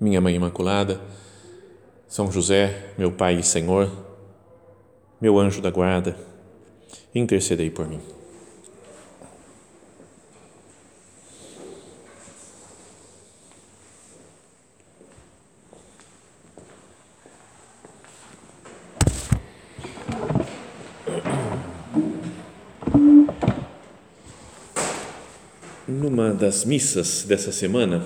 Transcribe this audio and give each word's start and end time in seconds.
minha 0.00 0.20
Mãe 0.20 0.34
Imaculada, 0.34 1.00
São 2.06 2.30
José, 2.30 2.92
meu 2.96 3.10
Pai 3.10 3.36
e 3.36 3.42
Senhor, 3.42 3.90
meu 5.20 5.38
anjo 5.38 5.60
da 5.60 5.70
guarda, 5.70 6.16
intercedei 7.14 7.70
por 7.70 7.88
mim. 7.88 8.00
Numa 25.88 26.32
das 26.32 26.64
missas 26.64 27.24
dessa 27.24 27.50
semana, 27.50 28.04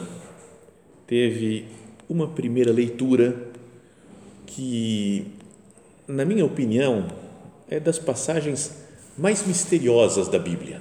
teve 1.06 1.81
uma 2.12 2.28
primeira 2.28 2.70
leitura 2.70 3.34
que, 4.46 5.26
na 6.06 6.26
minha 6.26 6.44
opinião, 6.44 7.08
é 7.70 7.80
das 7.80 7.98
passagens 7.98 8.82
mais 9.16 9.46
misteriosas 9.46 10.28
da 10.28 10.38
Bíblia. 10.38 10.80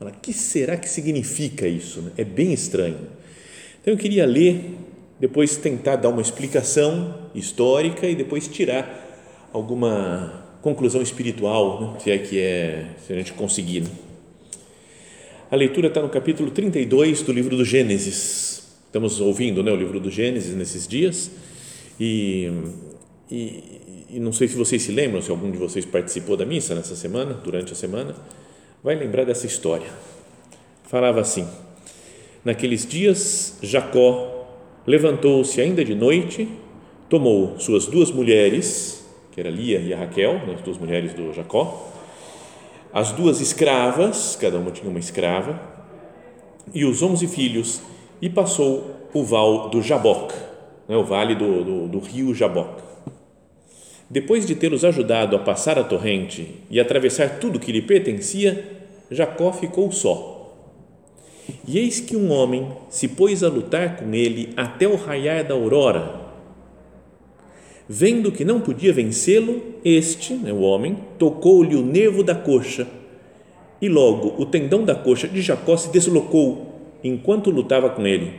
O 0.00 0.06
que 0.22 0.32
será 0.32 0.76
que 0.76 0.88
significa 0.88 1.66
isso? 1.66 2.12
É 2.16 2.22
bem 2.22 2.52
estranho. 2.52 2.98
Então 3.80 3.92
eu 3.94 3.98
queria 3.98 4.24
ler, 4.24 4.76
depois 5.18 5.56
tentar 5.56 5.96
dar 5.96 6.08
uma 6.10 6.22
explicação 6.22 7.18
histórica 7.34 8.06
e 8.06 8.14
depois 8.14 8.46
tirar 8.46 9.48
alguma 9.52 10.44
conclusão 10.62 11.02
espiritual, 11.02 11.80
né? 11.80 12.00
se 12.00 12.10
é 12.12 12.18
que 12.18 12.38
é, 12.38 12.86
se 13.04 13.12
a 13.12 13.16
gente 13.16 13.32
conseguir. 13.32 13.80
Né? 13.80 13.90
A 15.50 15.56
leitura 15.56 15.88
está 15.88 16.00
no 16.00 16.08
capítulo 16.08 16.52
32 16.52 17.22
do 17.22 17.32
livro 17.32 17.56
do 17.56 17.64
Gênesis 17.64 18.67
Estamos 18.88 19.20
ouvindo 19.20 19.62
né, 19.62 19.70
o 19.70 19.76
livro 19.76 20.00
do 20.00 20.10
Gênesis 20.10 20.56
nesses 20.56 20.88
dias 20.88 21.30
e, 22.00 22.50
e, 23.30 24.06
e, 24.08 24.18
não 24.18 24.32
sei 24.32 24.48
se 24.48 24.56
vocês 24.56 24.80
se 24.80 24.90
lembram, 24.90 25.20
se 25.20 25.30
algum 25.30 25.50
de 25.50 25.58
vocês 25.58 25.84
participou 25.84 26.38
da 26.38 26.46
missa 26.46 26.74
nessa 26.74 26.96
semana, 26.96 27.34
durante 27.34 27.70
a 27.70 27.76
semana, 27.76 28.16
vai 28.82 28.94
lembrar 28.94 29.24
dessa 29.24 29.46
história. 29.46 29.88
Falava 30.84 31.20
assim: 31.20 31.46
Naqueles 32.42 32.86
dias, 32.86 33.58
Jacó 33.60 34.46
levantou-se 34.86 35.60
ainda 35.60 35.84
de 35.84 35.94
noite, 35.94 36.48
tomou 37.10 37.60
suas 37.60 37.84
duas 37.84 38.10
mulheres, 38.10 39.06
que 39.32 39.38
era 39.38 39.50
Lia 39.50 39.80
e 39.80 39.92
a 39.92 39.98
Raquel, 39.98 40.46
né, 40.46 40.54
as 40.54 40.62
duas 40.62 40.78
mulheres 40.78 41.12
do 41.12 41.30
Jacó, 41.34 41.92
as 42.90 43.12
duas 43.12 43.42
escravas, 43.42 44.34
cada 44.40 44.56
uma 44.56 44.70
tinha 44.70 44.88
uma 44.88 44.98
escrava, 44.98 45.60
e 46.72 46.86
os 46.86 47.02
onze 47.02 47.26
filhos 47.26 47.82
e 48.20 48.28
passou 48.28 49.08
o 49.12 49.22
val 49.22 49.70
do 49.70 49.82
Jaboc, 49.82 50.32
né, 50.88 50.96
o 50.96 51.04
vale 51.04 51.34
do, 51.34 51.64
do, 51.64 51.88
do 51.88 51.98
rio 51.98 52.34
Jaboc. 52.34 52.82
Depois 54.10 54.46
de 54.46 54.54
tê-los 54.54 54.84
ajudado 54.84 55.36
a 55.36 55.38
passar 55.38 55.78
a 55.78 55.84
torrente 55.84 56.54
e 56.70 56.80
atravessar 56.80 57.38
tudo 57.38 57.60
que 57.60 57.72
lhe 57.72 57.82
pertencia, 57.82 58.78
Jacó 59.10 59.52
ficou 59.52 59.92
só. 59.92 60.54
E 61.66 61.78
eis 61.78 62.00
que 62.00 62.16
um 62.16 62.30
homem 62.30 62.68
se 62.88 63.08
pôs 63.08 63.42
a 63.42 63.48
lutar 63.48 63.96
com 63.96 64.14
ele 64.14 64.52
até 64.56 64.86
o 64.88 64.96
raiar 64.96 65.46
da 65.46 65.54
aurora. 65.54 66.28
Vendo 67.86 68.32
que 68.32 68.44
não 68.44 68.60
podia 68.60 68.92
vencê-lo, 68.92 69.62
este, 69.84 70.34
né, 70.34 70.52
o 70.52 70.60
homem, 70.60 70.98
tocou-lhe 71.18 71.74
o 71.74 71.82
nervo 71.82 72.22
da 72.22 72.34
coxa, 72.34 72.86
e 73.80 73.88
logo 73.88 74.34
o 74.42 74.44
tendão 74.44 74.84
da 74.84 74.94
coxa 74.94 75.28
de 75.28 75.40
Jacó 75.40 75.76
se 75.76 75.90
deslocou 75.90 76.67
enquanto 77.02 77.50
lutava 77.50 77.90
com 77.90 78.06
ele. 78.06 78.32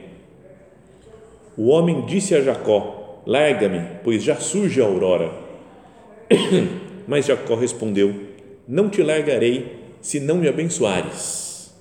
O 1.58 1.68
homem 1.68 2.06
disse 2.06 2.36
a 2.36 2.42
Jacó: 2.42 3.22
Larga-me, 3.26 3.82
pois 4.04 4.24
já 4.24 4.36
surge 4.36 4.82
a 4.82 4.86
aurora. 4.86 5.32
Mas 7.08 7.26
Jacó 7.26 7.56
respondeu: 7.56 8.14
Não 8.68 8.90
te 8.90 9.02
largarei 9.02 9.80
se 10.02 10.20
não 10.20 10.38
me 10.38 10.48
abençoares. 10.48 11.74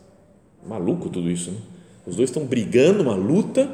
Maluco 0.66 1.08
tudo 1.08 1.30
isso, 1.30 1.50
né? 1.50 1.58
Os 2.06 2.16
dois 2.16 2.30
estão 2.30 2.44
brigando, 2.44 3.02
uma 3.02 3.14
luta, 3.14 3.68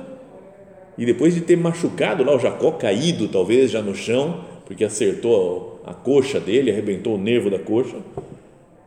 e 0.98 1.06
depois 1.06 1.34
de 1.34 1.40
ter 1.40 1.56
machucado 1.56 2.24
lá 2.24 2.34
o 2.34 2.38
Jacó, 2.38 2.72
caído 2.72 3.28
talvez 3.28 3.70
já 3.70 3.80
no 3.80 3.94
chão, 3.94 4.44
porque 4.66 4.84
acertou 4.84 5.80
a 5.84 5.94
coxa 5.94 6.40
dele, 6.40 6.70
arrebentou 6.70 7.14
o 7.14 7.18
nervo 7.18 7.48
da 7.48 7.58
coxa, 7.58 7.96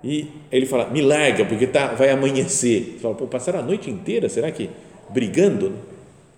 e 0.03 0.28
ele 0.52 0.66
fala, 0.66 0.90
me 0.90 1.02
larga, 1.02 1.46
porque 1.46 1.66
tá, 1.66 1.88
vai 1.88 2.09
amanhecer. 2.09 2.94
Você 2.94 3.00
fala, 3.00 3.16
pô, 3.16 3.25
passaram 3.25 3.59
a 3.59 3.62
noite 3.62 3.90
inteira, 3.90 4.30
será 4.30 4.52
que 4.52 4.69
brigando, 5.09 5.74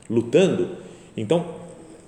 lutando? 0.10 0.70
Então, 1.16 1.46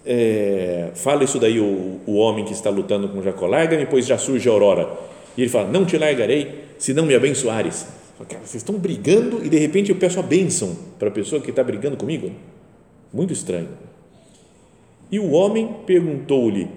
é, 0.05 0.91
fala 0.95 1.23
isso 1.23 1.39
daí 1.39 1.59
o, 1.59 1.99
o 2.05 2.15
homem 2.15 2.45
que 2.45 2.53
está 2.53 2.69
lutando 2.69 3.09
com 3.09 3.21
Jacó, 3.21 3.47
larga-me, 3.47 3.85
pois 3.85 4.05
já 4.05 4.17
surge 4.17 4.47
a 4.47 4.51
aurora. 4.51 4.89
E 5.37 5.41
ele 5.41 5.49
fala, 5.49 5.69
não 5.69 5.85
te 5.85 5.97
largarei, 5.97 6.65
se 6.77 6.93
não 6.93 7.05
me 7.05 7.13
abençoares. 7.13 7.85
Fala, 8.17 8.29
Cara, 8.29 8.41
vocês 8.45 8.61
estão 8.63 8.75
brigando 8.75 9.45
e 9.45 9.49
de 9.49 9.57
repente 9.57 9.89
eu 9.89 9.97
peço 9.97 10.19
a 10.19 10.23
bênção 10.23 10.75
para 10.97 11.09
a 11.09 11.11
pessoa 11.11 11.41
que 11.41 11.49
está 11.49 11.63
brigando 11.63 11.97
comigo? 11.97 12.31
Muito 13.13 13.33
estranho. 13.33 13.69
E 15.11 15.19
o 15.19 15.31
homem 15.31 15.75
perguntou-lhe, 15.85 16.69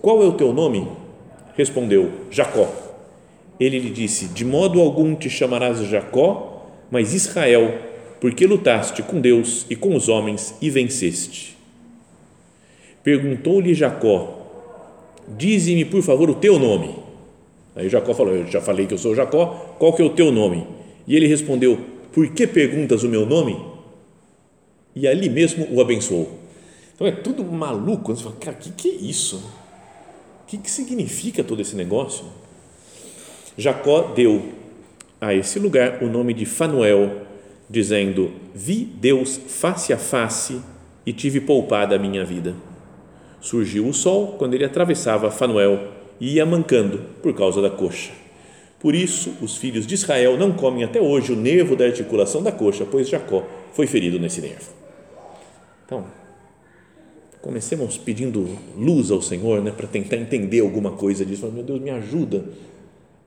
qual 0.00 0.22
é 0.22 0.26
o 0.26 0.32
teu 0.32 0.54
nome? 0.54 0.88
Respondeu, 1.54 2.10
Jacó 2.30 2.85
ele 3.58 3.78
lhe 3.78 3.90
disse: 3.90 4.26
De 4.26 4.44
modo 4.44 4.80
algum 4.80 5.14
te 5.14 5.30
chamarás 5.30 5.78
Jacó, 5.88 6.66
mas 6.90 7.14
Israel, 7.14 7.78
porque 8.20 8.46
lutaste 8.46 9.02
com 9.02 9.20
Deus 9.20 9.66
e 9.68 9.76
com 9.76 9.94
os 9.94 10.08
homens 10.08 10.54
e 10.60 10.70
venceste. 10.70 11.56
Perguntou-lhe 13.02 13.74
Jacó: 13.74 14.46
Dize-me, 15.28 15.84
por 15.84 16.02
favor, 16.02 16.30
o 16.30 16.34
teu 16.34 16.58
nome. 16.58 16.94
Aí 17.74 17.88
Jacó 17.88 18.14
falou: 18.14 18.34
Eu 18.34 18.46
já 18.46 18.60
falei 18.60 18.86
que 18.86 18.94
eu 18.94 18.98
sou 18.98 19.14
Jacó, 19.14 19.76
qual 19.78 19.92
que 19.92 20.02
é 20.02 20.04
o 20.04 20.10
teu 20.10 20.30
nome? 20.30 20.66
E 21.06 21.14
ele 21.14 21.26
respondeu: 21.26 21.78
Por 22.12 22.28
que 22.28 22.46
perguntas 22.46 23.02
o 23.02 23.08
meu 23.08 23.26
nome? 23.26 23.56
E 24.94 25.06
ali 25.06 25.28
mesmo 25.28 25.66
o 25.70 25.80
abençoou. 25.80 26.46
Então 26.94 27.06
é 27.06 27.12
tudo 27.12 27.44
maluco. 27.44 28.16
Você 28.16 28.24
fala, 28.24 28.36
cara, 28.36 28.56
o 28.56 28.60
que, 28.60 28.70
que 28.70 28.88
é 28.88 28.94
isso? 28.94 29.36
O 30.42 30.46
que, 30.46 30.56
que 30.56 30.70
significa 30.70 31.44
todo 31.44 31.60
esse 31.60 31.76
negócio? 31.76 32.24
Jacó 33.56 34.12
deu 34.14 34.52
a 35.20 35.34
esse 35.34 35.58
lugar 35.58 36.02
o 36.02 36.08
nome 36.08 36.34
de 36.34 36.44
Fanuel, 36.44 37.22
dizendo: 37.68 38.30
Vi 38.54 38.84
Deus 38.84 39.36
face 39.48 39.92
a 39.92 39.98
face 39.98 40.60
e 41.04 41.12
tive 41.12 41.40
poupada 41.40 41.96
a 41.96 41.98
minha 41.98 42.24
vida. 42.24 42.54
Surgiu 43.40 43.86
o 43.86 43.94
sol 43.94 44.34
quando 44.38 44.54
ele 44.54 44.64
atravessava 44.64 45.30
Fanuel 45.30 45.88
e 46.20 46.34
ia 46.34 46.44
mancando 46.46 47.00
por 47.22 47.32
causa 47.34 47.62
da 47.62 47.70
coxa. 47.70 48.12
Por 48.78 48.94
isso, 48.94 49.34
os 49.40 49.56
filhos 49.56 49.86
de 49.86 49.94
Israel 49.94 50.36
não 50.36 50.52
comem 50.52 50.84
até 50.84 51.00
hoje 51.00 51.32
o 51.32 51.36
nervo 51.36 51.74
da 51.74 51.86
articulação 51.86 52.42
da 52.42 52.52
coxa, 52.52 52.84
pois 52.84 53.08
Jacó 53.08 53.42
foi 53.72 53.86
ferido 53.86 54.18
nesse 54.18 54.40
nervo. 54.40 54.70
Então, 55.84 56.04
comecemos 57.40 57.96
pedindo 57.96 58.58
luz 58.76 59.10
ao 59.10 59.22
Senhor, 59.22 59.62
né, 59.62 59.72
para 59.74 59.86
tentar 59.86 60.16
entender 60.16 60.60
alguma 60.60 60.90
coisa 60.90 61.24
disso. 61.24 61.50
Meu 61.50 61.62
Deus, 61.62 61.80
me 61.80 61.90
ajuda 61.90 62.44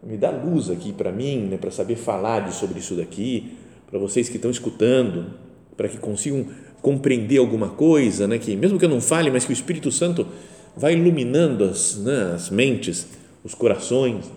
me 0.03 0.17
dá 0.17 0.29
luz 0.29 0.69
aqui 0.69 0.93
para 0.93 1.11
mim, 1.11 1.47
né, 1.49 1.57
para 1.57 1.71
saber 1.71 1.95
falar 1.95 2.51
sobre 2.51 2.79
isso 2.79 2.95
daqui, 2.95 3.53
para 3.89 3.99
vocês 3.99 4.29
que 4.29 4.37
estão 4.37 4.49
escutando, 4.49 5.33
para 5.75 5.89
que 5.89 5.97
consigam 5.97 6.45
compreender 6.81 7.37
alguma 7.37 7.69
coisa, 7.69 8.27
né, 8.27 8.37
que 8.37 8.55
mesmo 8.55 8.79
que 8.79 8.85
eu 8.85 8.89
não 8.89 9.01
fale, 9.01 9.29
mas 9.29 9.45
que 9.45 9.51
o 9.51 9.53
Espírito 9.53 9.91
Santo 9.91 10.25
vai 10.75 10.93
iluminando 10.93 11.65
as, 11.65 11.97
né, 11.97 12.31
as 12.33 12.49
mentes, 12.49 13.07
os 13.43 13.53
corações. 13.53 14.31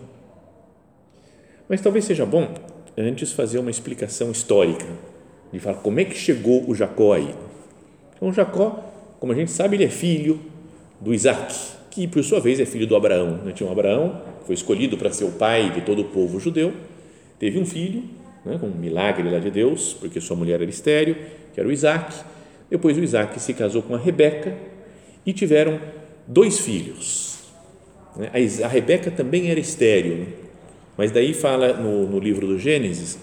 Mas 1.69 1.81
talvez 1.81 2.05
seja 2.05 2.25
bom 2.25 2.53
antes 2.97 3.31
fazer 3.31 3.59
uma 3.59 3.71
explicação 3.71 4.31
histórica 4.31 4.85
de 5.51 5.59
falar 5.59 5.77
como 5.77 5.99
é 5.99 6.05
que 6.05 6.15
chegou 6.15 6.69
o 6.69 6.75
Jacó 6.75 7.13
aí. 7.13 7.33
Então 8.15 8.33
Jacó, 8.33 8.91
como 9.19 9.31
a 9.31 9.35
gente 9.35 9.51
sabe, 9.51 9.77
ele 9.77 9.85
é 9.85 9.89
filho 9.89 10.39
do 10.99 11.13
Isaac, 11.13 11.53
que 11.93 12.07
por 12.07 12.23
sua 12.23 12.39
vez 12.39 12.59
é 12.59 12.65
filho 12.65 12.87
do 12.87 12.95
Abraão. 12.95 13.39
Né? 13.45 13.51
Tinha 13.51 13.69
um 13.69 13.71
Abraão 13.71 14.19
foi 14.45 14.55
escolhido 14.55 14.97
para 14.97 15.11
ser 15.11 15.25
o 15.25 15.31
pai 15.31 15.69
de 15.69 15.81
todo 15.81 16.01
o 16.01 16.05
povo 16.05 16.39
judeu, 16.39 16.73
teve 17.39 17.59
um 17.59 17.65
filho, 17.65 18.03
né, 18.43 18.57
com 18.59 18.67
um 18.67 18.75
milagre 18.75 19.29
lá 19.29 19.39
de 19.39 19.49
Deus, 19.49 19.95
porque 19.99 20.19
sua 20.19 20.35
mulher 20.35 20.55
era 20.61 20.69
estéreo, 20.69 21.15
que 21.53 21.59
era 21.59 21.69
o 21.69 21.71
Isaac. 21.71 22.13
Depois 22.69 22.97
o 22.97 23.03
Isaac 23.03 23.39
se 23.39 23.53
casou 23.53 23.81
com 23.81 23.95
a 23.95 23.97
Rebeca 23.97 24.57
e 25.25 25.31
tiveram 25.31 25.79
dois 26.27 26.59
filhos. 26.59 27.39
Né? 28.17 28.29
A 28.63 28.67
Rebeca 28.67 29.11
também 29.11 29.49
era 29.49 29.59
estéril, 29.59 30.15
né? 30.15 30.27
mas 30.97 31.11
daí 31.11 31.33
fala 31.33 31.73
no, 31.73 32.07
no 32.09 32.19
livro 32.19 32.47
do 32.47 32.59
Gênesis, 32.59 33.17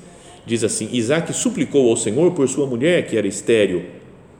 diz 0.47 0.65
assim: 0.65 0.89
Isaac 0.93 1.33
suplicou 1.33 1.91
ao 1.91 1.97
Senhor 1.97 2.33
por 2.33 2.49
sua 2.49 2.67
mulher, 2.67 3.07
que 3.07 3.17
era 3.17 3.27
estéril, 3.27 3.85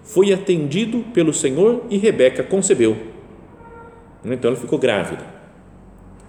foi 0.03 0.33
atendido 0.33 1.05
pelo 1.13 1.33
Senhor 1.33 1.85
e 1.91 1.99
Rebeca 1.99 2.43
concebeu. 2.43 3.10
Então 4.25 4.51
ela 4.51 4.61
ficou 4.61 4.79
grávida. 4.79 5.25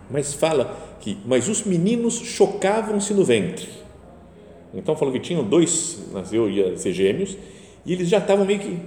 Mas 0.10 0.34
fala 0.34 0.98
que, 1.00 1.18
mas 1.26 1.48
os 1.48 1.64
meninos 1.64 2.16
chocavam-se 2.16 3.14
no 3.14 3.24
ventre. 3.24 3.70
Então 4.74 4.96
falou 4.96 5.14
que 5.14 5.20
tinham 5.20 5.44
dois, 5.44 6.00
nasceu 6.14 6.50
ia 6.50 6.78
ser 6.78 6.94
gêmeos, 6.94 7.38
e 7.86 7.94
eles 7.94 8.08
já 8.08 8.20
estavam 8.20 8.46
meio 8.46 8.60
que 8.60 8.80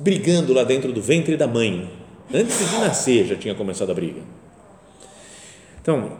brigando 0.00 0.52
lá 0.52 0.64
dentro 0.64 0.92
do 0.92 1.00
ventre 1.00 1.36
da 1.36 1.46
mãe. 1.46 1.88
Antes 2.32 2.70
de 2.70 2.78
nascer 2.78 3.26
já 3.26 3.36
tinha 3.36 3.54
começado 3.54 3.90
a 3.90 3.94
briga. 3.94 4.20
Então, 5.80 6.12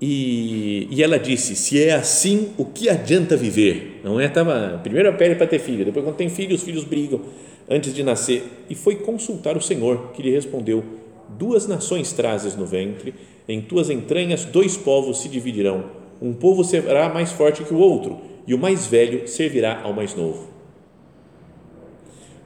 e, 0.00 0.86
e 0.90 1.02
ela 1.02 1.18
disse: 1.18 1.56
se 1.56 1.82
é 1.82 1.94
assim, 1.94 2.52
o 2.56 2.64
que 2.64 2.88
adianta 2.88 3.36
viver? 3.36 4.00
Não 4.04 4.20
é? 4.20 4.28
Tava, 4.28 4.78
primeiro 4.82 5.08
a 5.08 5.12
pele 5.12 5.34
para 5.34 5.46
ter 5.46 5.58
filho, 5.58 5.84
depois, 5.84 6.04
quando 6.04 6.16
tem 6.16 6.28
filho, 6.28 6.54
os 6.54 6.62
filhos 6.62 6.84
brigam 6.84 7.20
antes 7.68 7.94
de 7.94 8.02
nascer. 8.02 8.44
E 8.70 8.74
foi 8.74 8.96
consultar 8.96 9.56
o 9.56 9.60
Senhor, 9.60 10.12
que 10.12 10.22
lhe 10.22 10.30
respondeu: 10.30 10.84
Duas 11.28 11.66
nações 11.66 12.12
trazes 12.12 12.56
no 12.56 12.64
ventre, 12.64 13.14
em 13.48 13.60
tuas 13.60 13.90
entranhas 13.90 14.44
dois 14.44 14.76
povos 14.76 15.20
se 15.20 15.28
dividirão. 15.28 15.90
Um 16.20 16.32
povo 16.32 16.64
será 16.64 17.08
mais 17.08 17.32
forte 17.32 17.62
que 17.64 17.72
o 17.72 17.78
outro, 17.78 18.18
e 18.46 18.54
o 18.54 18.58
mais 18.58 18.86
velho 18.86 19.28
servirá 19.28 19.82
ao 19.82 19.92
mais 19.92 20.14
novo. 20.14 20.48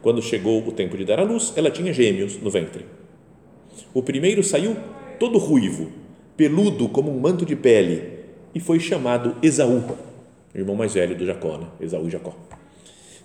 Quando 0.02 0.20
chegou 0.20 0.66
o 0.66 0.72
tempo 0.72 0.96
de 0.96 1.04
dar 1.04 1.20
à 1.20 1.22
luz, 1.22 1.52
ela 1.56 1.70
tinha 1.70 1.92
gêmeos 1.92 2.36
no 2.42 2.50
ventre. 2.50 2.84
O 3.94 4.02
primeiro 4.02 4.42
saiu 4.42 4.76
todo 5.18 5.38
ruivo, 5.38 5.92
peludo 6.36 6.88
como 6.88 7.10
um 7.10 7.20
manto 7.20 7.46
de 7.46 7.54
pele, 7.54 8.18
e 8.54 8.60
foi 8.60 8.80
chamado 8.80 9.36
Esaú, 9.42 9.82
irmão 10.54 10.74
mais 10.74 10.94
velho 10.94 11.16
do 11.16 11.24
Jacó, 11.24 11.56
né? 11.56 11.66
Esaú 11.80 12.08
e 12.08 12.10
Jacó. 12.10 12.34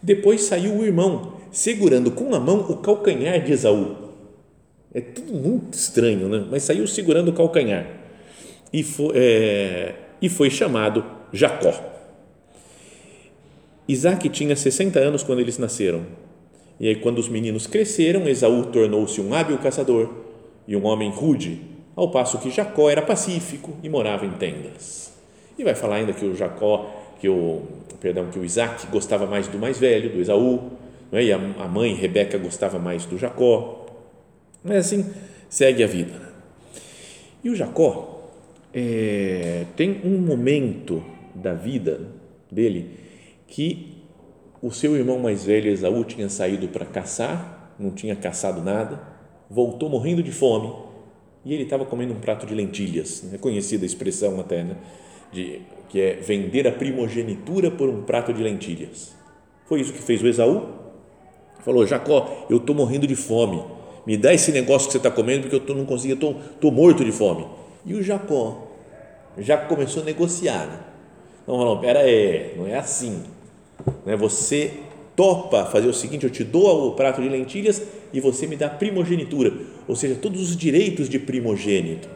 Depois 0.02 0.44
saiu 0.44 0.76
o 0.76 0.86
irmão, 0.86 1.34
segurando 1.52 2.12
com 2.12 2.34
a 2.36 2.40
mão 2.40 2.60
o 2.70 2.78
calcanhar 2.78 3.44
de 3.44 3.52
Esaú. 3.52 4.07
É 4.98 5.02
tudo 5.02 5.32
muito 5.32 5.76
estranho, 5.76 6.28
né? 6.28 6.44
mas 6.50 6.64
saiu 6.64 6.88
segurando 6.88 7.30
o 7.30 7.34
calcanhar. 7.34 7.86
E 8.74 8.82
foi, 8.82 9.12
é, 9.16 9.94
e 10.20 10.28
foi 10.28 10.50
chamado 10.50 11.06
Jacó. 11.32 11.72
Isaac 13.88 14.28
tinha 14.30 14.56
60 14.56 14.98
anos 14.98 15.22
quando 15.22 15.40
eles 15.40 15.60
nasceram. 15.60 16.04
E 16.80 16.88
aí, 16.88 16.96
quando 16.96 17.20
os 17.20 17.30
meninos 17.30 17.68
cresceram, 17.68 18.28
Esaú 18.28 18.66
tornou-se 18.66 19.22
um 19.22 19.36
hábil 19.36 19.60
caçador 19.60 20.10
e 20.68 20.76
um 20.76 20.84
homem 20.88 21.12
rude, 21.12 21.62
ao 21.96 22.10
passo 22.10 22.40
que 22.40 22.50
Jacó 22.50 22.90
era 22.90 23.04
pacífico 23.04 23.78
e 23.84 23.90
morava 23.90 24.26
em 24.26 24.32
tendas. 24.32 25.14
E 25.60 25.64
vai 25.64 25.76
falar 25.76 25.98
ainda 25.98 26.12
que 26.12 26.26
o 26.26 26.36
Jacó, 26.36 26.90
que 27.22 27.30
o, 27.30 27.62
perdão, 28.02 28.32
que 28.32 28.40
o 28.40 28.44
Isaac 28.44 28.88
gostava 28.88 29.28
mais 29.28 29.48
do 29.48 29.60
mais 29.60 29.78
velho, 29.78 30.10
do 30.10 30.20
Esaú, 30.20 30.72
é? 31.12 31.24
e 31.24 31.32
a, 31.32 31.36
a 31.36 31.68
mãe 31.68 31.94
Rebeca 31.94 32.40
gostava 32.40 32.80
mais 32.80 33.06
do 33.06 33.16
Jacó. 33.16 33.77
Mas 34.68 34.78
assim 34.86 35.06
segue 35.50 35.84
a 35.84 35.88
vida. 35.88 36.14
E 37.44 37.50
o 37.50 37.56
Jacó 37.56 38.32
é, 38.74 39.66
tem 39.76 40.02
um 40.04 40.18
momento 40.20 41.04
da 41.34 41.54
vida 41.54 42.02
dele 42.52 42.92
que 43.48 43.98
o 44.62 44.72
seu 44.72 44.96
irmão 44.96 45.20
mais 45.20 45.46
velho, 45.46 45.70
Esaú, 45.70 46.04
tinha 46.04 46.30
saído 46.30 46.68
para 46.68 46.86
caçar, 46.86 47.74
não 47.80 47.92
tinha 47.92 48.16
caçado 48.16 48.62
nada, 48.62 49.02
voltou 49.50 49.90
morrendo 49.90 50.22
de 50.22 50.32
fome 50.32 50.74
e 51.46 51.54
ele 51.54 51.64
estava 51.64 51.86
comendo 51.86 52.14
um 52.14 52.20
prato 52.20 52.46
de 52.46 52.54
lentilhas, 52.54 53.34
é 53.34 53.38
conhecida 53.38 53.86
a 53.86 53.88
expressão 53.88 54.40
até, 54.40 54.64
né? 54.64 54.76
de, 55.32 55.62
que 55.90 56.02
é 56.02 56.16
vender 56.16 56.68
a 56.68 56.72
primogenitura 56.72 57.72
por 57.72 57.88
um 57.88 58.04
prato 58.04 58.34
de 58.34 58.44
lentilhas. 58.44 59.16
Foi 59.66 59.82
isso 59.82 59.94
que 59.94 60.02
fez 60.02 60.22
o 60.22 60.28
Esaú. 60.28 60.68
Falou, 61.60 61.86
Jacó, 61.86 62.46
eu 62.50 62.58
estou 62.58 62.76
morrendo 62.76 63.06
de 63.06 63.16
fome, 63.16 63.64
me 64.08 64.18
dá 64.18 64.34
esse 64.34 64.52
negócio 64.52 64.88
que 64.88 64.94
você 64.94 64.98
está 64.98 65.12
comendo 65.12 65.42
porque 65.42 65.56
eu 65.58 65.60
tô, 65.60 65.76
não 65.76 65.86
consigo, 65.86 66.14
estou 66.14 66.72
morto 66.72 67.06
de 67.06 67.12
fome. 67.12 67.46
E 67.86 67.94
o 67.94 68.02
Jacó 68.02 68.70
já 69.38 69.56
começou 69.58 70.02
a 70.02 70.06
negociar. 70.06 70.66
Né? 70.66 70.80
Então 71.44 71.58
falou, 71.58 71.78
pera 71.78 72.00
aí, 72.00 72.56
não 72.58 72.66
é 72.66 72.76
assim 72.76 73.22
né? 74.06 74.16
Você 74.16 74.72
topa 75.16 75.66
fazer 75.66 75.88
o 75.88 75.94
seguinte: 75.94 76.24
eu 76.24 76.30
te 76.30 76.44
dou 76.44 76.90
o 76.90 76.92
prato 76.94 77.22
de 77.22 77.30
lentilhas 77.30 77.82
e 78.14 78.20
você 78.20 78.48
me 78.48 78.56
dá 78.56 78.70
primogenitura, 78.70 79.54
ou 79.88 79.96
seja, 79.96 80.16
todos 80.16 80.42
os 80.42 80.56
direitos 80.56 81.10
de 81.10 81.20
primogênito, 81.20 82.08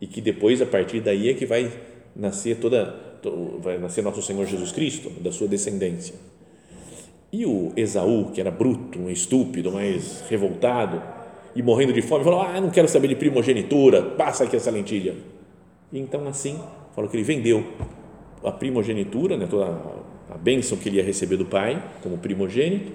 e 0.00 0.06
que 0.06 0.20
depois 0.20 0.60
a 0.62 0.66
partir 0.66 1.00
daí 1.00 1.28
é 1.28 1.34
que 1.34 1.46
vai 1.46 1.70
nascer 2.14 2.56
toda 2.56 3.08
vai 3.58 3.76
nascer 3.76 4.02
nosso 4.02 4.22
Senhor 4.22 4.46
Jesus 4.46 4.72
Cristo 4.72 5.10
da 5.20 5.30
sua 5.30 5.46
descendência. 5.46 6.14
E 7.32 7.46
o 7.46 7.72
Esaú, 7.76 8.30
que 8.32 8.40
era 8.40 8.50
bruto, 8.50 8.98
um 8.98 9.08
estúpido, 9.08 9.70
mas 9.72 10.24
revoltado 10.28 11.00
e 11.54 11.62
morrendo 11.62 11.92
de 11.92 12.02
fome, 12.02 12.24
falou: 12.24 12.40
Ah, 12.40 12.60
não 12.60 12.70
quero 12.70 12.88
saber 12.88 13.08
de 13.08 13.16
primogenitura, 13.16 14.02
passa 14.02 14.44
aqui 14.44 14.56
essa 14.56 14.70
lentilha. 14.70 15.14
E 15.92 15.98
então, 15.98 16.26
assim, 16.26 16.58
falou 16.94 17.10
que 17.10 17.16
ele 17.16 17.24
vendeu 17.24 17.64
a 18.44 18.50
primogenitura, 18.50 19.36
né, 19.36 19.46
toda 19.48 19.66
a 20.30 20.38
bênção 20.38 20.78
que 20.78 20.88
ele 20.88 20.96
ia 20.96 21.04
receber 21.04 21.36
do 21.36 21.44
pai, 21.44 21.82
como 22.02 22.18
primogênito, 22.18 22.92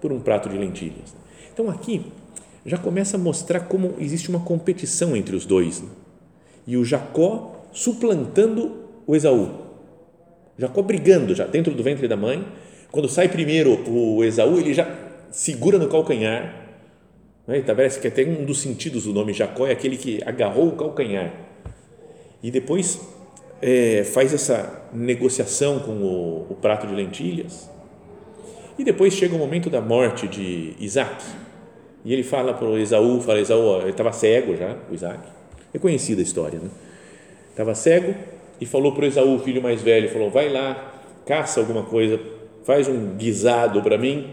por 0.00 0.12
um 0.12 0.20
prato 0.20 0.48
de 0.48 0.58
lentilhas. 0.58 1.14
Então 1.52 1.70
aqui 1.70 2.04
já 2.64 2.76
começa 2.76 3.16
a 3.16 3.20
mostrar 3.20 3.60
como 3.60 3.94
existe 3.98 4.28
uma 4.28 4.40
competição 4.40 5.16
entre 5.16 5.34
os 5.34 5.46
dois. 5.46 5.80
Né? 5.80 5.88
E 6.66 6.76
o 6.76 6.84
Jacó 6.84 7.64
suplantando 7.72 8.76
o 9.06 9.16
Esaú. 9.16 9.48
Jacó 10.58 10.82
brigando 10.82 11.34
já 11.34 11.46
dentro 11.46 11.74
do 11.74 11.82
ventre 11.82 12.06
da 12.06 12.16
mãe. 12.16 12.46
Quando 12.90 13.08
sai 13.08 13.28
primeiro 13.28 13.78
o 13.88 14.24
Esaú, 14.24 14.58
ele 14.58 14.72
já 14.72 14.88
segura 15.30 15.78
no 15.78 15.88
calcanhar. 15.88 16.68
Né? 17.46 17.60
Tá, 17.60 17.74
parece 17.74 18.00
que 18.00 18.08
até 18.08 18.24
um 18.24 18.44
dos 18.44 18.60
sentidos 18.60 19.04
do 19.04 19.12
nome 19.12 19.32
Jacó 19.32 19.66
é 19.66 19.72
aquele 19.72 19.96
que 19.96 20.20
agarrou 20.24 20.68
o 20.68 20.72
calcanhar. 20.72 21.32
E 22.42 22.50
depois 22.50 23.00
é, 23.60 24.04
faz 24.04 24.32
essa 24.32 24.88
negociação 24.92 25.80
com 25.80 25.92
o, 25.92 26.46
o, 26.50 26.54
prato 26.54 26.86
de 26.86 26.94
lentilhas 26.94 27.68
e 28.78 28.84
depois 28.84 29.12
chega 29.12 29.34
o 29.34 29.38
momento 29.38 29.68
da 29.68 29.80
morte 29.80 30.28
de 30.28 30.74
Isaac 30.78 31.24
e 32.04 32.12
ele 32.12 32.22
fala 32.22 32.54
para 32.54 32.66
o 32.66 32.78
Esaú, 32.78 33.20
fala 33.20 33.40
Esaú, 33.40 33.80
ele 33.80 33.90
estava 33.90 34.12
cego 34.12 34.56
já, 34.56 34.76
o 34.88 34.94
Isaac, 34.94 35.28
é 35.74 35.78
conhecida 35.78 36.20
a 36.20 36.22
história, 36.22 36.60
né? 36.60 36.70
Estava 37.50 37.74
cego 37.74 38.14
e 38.60 38.64
falou 38.64 38.92
para 38.92 39.02
o 39.02 39.06
Esaú, 39.06 39.34
o 39.34 39.38
filho 39.40 39.60
mais 39.60 39.82
velho, 39.82 40.08
falou, 40.08 40.30
vai 40.30 40.48
lá, 40.48 40.94
caça 41.26 41.58
alguma 41.58 41.82
coisa, 41.82 42.20
faz 42.64 42.88
um 42.88 43.16
guisado 43.16 43.82
para 43.82 43.98
mim, 43.98 44.26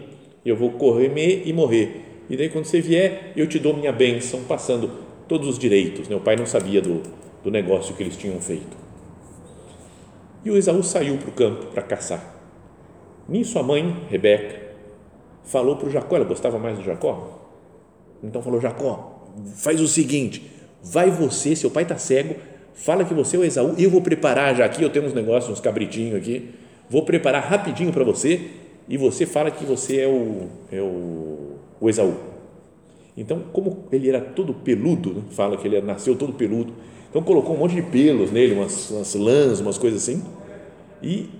eu 0.44 0.56
vou 0.56 0.70
comer 0.72 1.42
e 1.44 1.52
morrer. 1.52 2.02
E 2.28 2.36
daí 2.36 2.48
quando 2.48 2.64
você 2.64 2.80
vier, 2.80 3.32
eu 3.36 3.46
te 3.46 3.58
dou 3.58 3.74
minha 3.74 3.92
bênção, 3.92 4.42
passando 4.44 4.90
todos 5.28 5.48
os 5.48 5.58
direitos. 5.58 6.08
O 6.08 6.20
pai 6.20 6.36
não 6.36 6.46
sabia 6.46 6.80
do, 6.80 7.02
do 7.42 7.50
negócio 7.50 7.94
que 7.94 8.02
eles 8.02 8.16
tinham 8.16 8.40
feito. 8.40 8.76
E 10.44 10.50
o 10.50 10.56
Esaú 10.56 10.82
saiu 10.82 11.18
para 11.18 11.28
o 11.28 11.32
campo 11.32 11.66
para 11.66 11.82
caçar. 11.82 12.36
Nisso 13.28 13.58
a 13.58 13.62
mãe, 13.62 14.04
Rebeca, 14.08 14.66
falou 15.44 15.76
para 15.76 15.88
o 15.88 15.90
Jacó, 15.90 16.16
ela 16.16 16.24
gostava 16.24 16.58
mais 16.58 16.78
do 16.78 16.84
Jacó, 16.84 17.48
então 18.22 18.42
falou, 18.42 18.60
Jacó, 18.60 19.24
faz 19.56 19.80
o 19.80 19.88
seguinte, 19.88 20.50
vai 20.82 21.10
você, 21.10 21.54
seu 21.56 21.70
pai 21.70 21.82
está 21.84 21.96
cego, 21.96 22.36
fala 22.74 23.04
que 23.04 23.14
você 23.14 23.36
é 23.36 23.40
o 23.40 23.44
Esaú, 23.44 23.74
eu 23.78 23.90
vou 23.90 24.00
preparar 24.00 24.54
já 24.54 24.64
aqui, 24.64 24.82
eu 24.82 24.90
tenho 24.90 25.06
uns 25.06 25.14
negócios, 25.14 25.52
uns 25.52 25.60
cabritinhos 25.60 26.16
aqui, 26.16 26.50
vou 26.88 27.02
preparar 27.02 27.42
rapidinho 27.42 27.92
para 27.92 28.04
você 28.04 28.50
e 28.88 28.96
você 28.96 29.26
fala 29.26 29.50
que 29.50 29.64
você 29.64 30.00
é 30.00 30.06
o, 30.06 30.48
é 30.70 30.80
o, 30.80 31.56
o 31.80 31.88
Esaú. 31.88 32.14
Então, 33.16 33.44
como 33.52 33.84
ele 33.90 34.08
era 34.08 34.20
todo 34.20 34.52
peludo, 34.52 35.14
né? 35.14 35.22
fala 35.30 35.56
que 35.56 35.66
ele 35.66 35.80
nasceu 35.80 36.14
todo 36.16 36.34
peludo, 36.34 36.72
então 37.08 37.22
colocou 37.22 37.54
um 37.56 37.58
monte 37.58 37.74
de 37.74 37.82
pelos 37.82 38.30
nele, 38.30 38.54
umas, 38.54 38.90
umas 38.90 39.14
lãs, 39.14 39.60
umas 39.60 39.78
coisas 39.78 40.02
assim, 40.02 40.22
e 41.02 41.30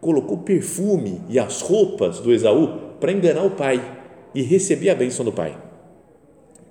colocou 0.00 0.38
perfume 0.38 1.20
e 1.28 1.38
as 1.38 1.60
roupas 1.60 2.20
do 2.20 2.32
Esaú 2.32 2.68
para 2.98 3.12
enganar 3.12 3.42
o 3.42 3.50
pai 3.50 3.82
e 4.34 4.42
receber 4.42 4.90
a 4.90 4.94
bênção 4.94 5.24
do 5.24 5.32
pai. 5.32 5.56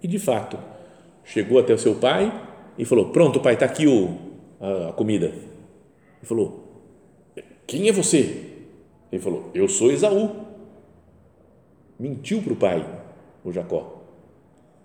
E 0.01 0.07
de 0.07 0.17
fato, 0.19 0.57
chegou 1.23 1.59
até 1.59 1.73
o 1.73 1.77
seu 1.77 1.95
pai 1.95 2.31
e 2.77 2.85
falou: 2.85 3.09
Pronto, 3.09 3.39
pai, 3.39 3.53
está 3.53 3.65
aqui 3.65 3.87
o, 3.87 4.15
a, 4.59 4.89
a 4.89 4.93
comida. 4.93 5.27
Ele 5.27 5.43
falou: 6.23 6.64
Quem 7.67 7.87
é 7.87 7.91
você? 7.91 8.43
Ele 9.11 9.21
falou: 9.21 9.49
Eu 9.53 9.67
sou 9.67 9.91
Esaú. 9.91 10.31
Mentiu 11.99 12.41
para 12.41 12.53
o 12.53 12.55
pai, 12.55 12.85
o 13.43 13.51
Jacó. 13.51 14.03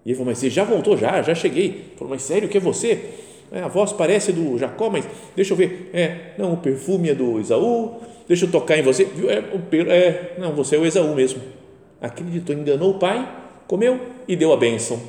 E 0.05 0.11
ele 0.11 0.17
falou: 0.17 0.31
Mas 0.31 0.39
você 0.39 0.51
já 0.51 0.65
voltou? 0.65 0.97
Já, 0.97 1.23
já 1.23 1.35
cheguei. 1.35 1.67
Ele 1.67 1.93
falou: 1.97 2.11
Mas 2.11 2.23
sério, 2.23 2.49
que 2.49 2.57
é 2.57 2.61
você? 2.61 3.15
É, 3.53 3.63
a 3.63 3.69
voz 3.69 3.93
parece 3.93 4.33
do 4.33 4.57
Jacó, 4.57 4.89
mas 4.89 5.05
deixa 5.35 5.53
eu 5.53 5.57
ver. 5.57 5.91
É, 5.93 6.35
não, 6.39 6.55
o 6.55 6.57
perfume 6.57 7.11
é 7.11 7.15
do 7.15 7.41
Esaú. 7.41 8.01
Deixa 8.29 8.47
eu 8.47 8.51
tocar 8.51 8.79
em 8.79 8.83
você. 8.83 9.09
É, 9.27 9.93
é, 9.93 10.37
não, 10.39 10.55
você 10.55 10.77
é 10.77 10.79
o 10.79 10.87
Esaú 10.87 11.15
mesmo. 11.15 11.43
Acreditou, 12.01 12.55
enganou 12.55 12.93
o 12.93 12.99
pai, 12.99 13.29
comeu 13.67 14.01
e 14.29 14.37
deu 14.37 14.53
a 14.53 14.57
bênção. 14.57 15.01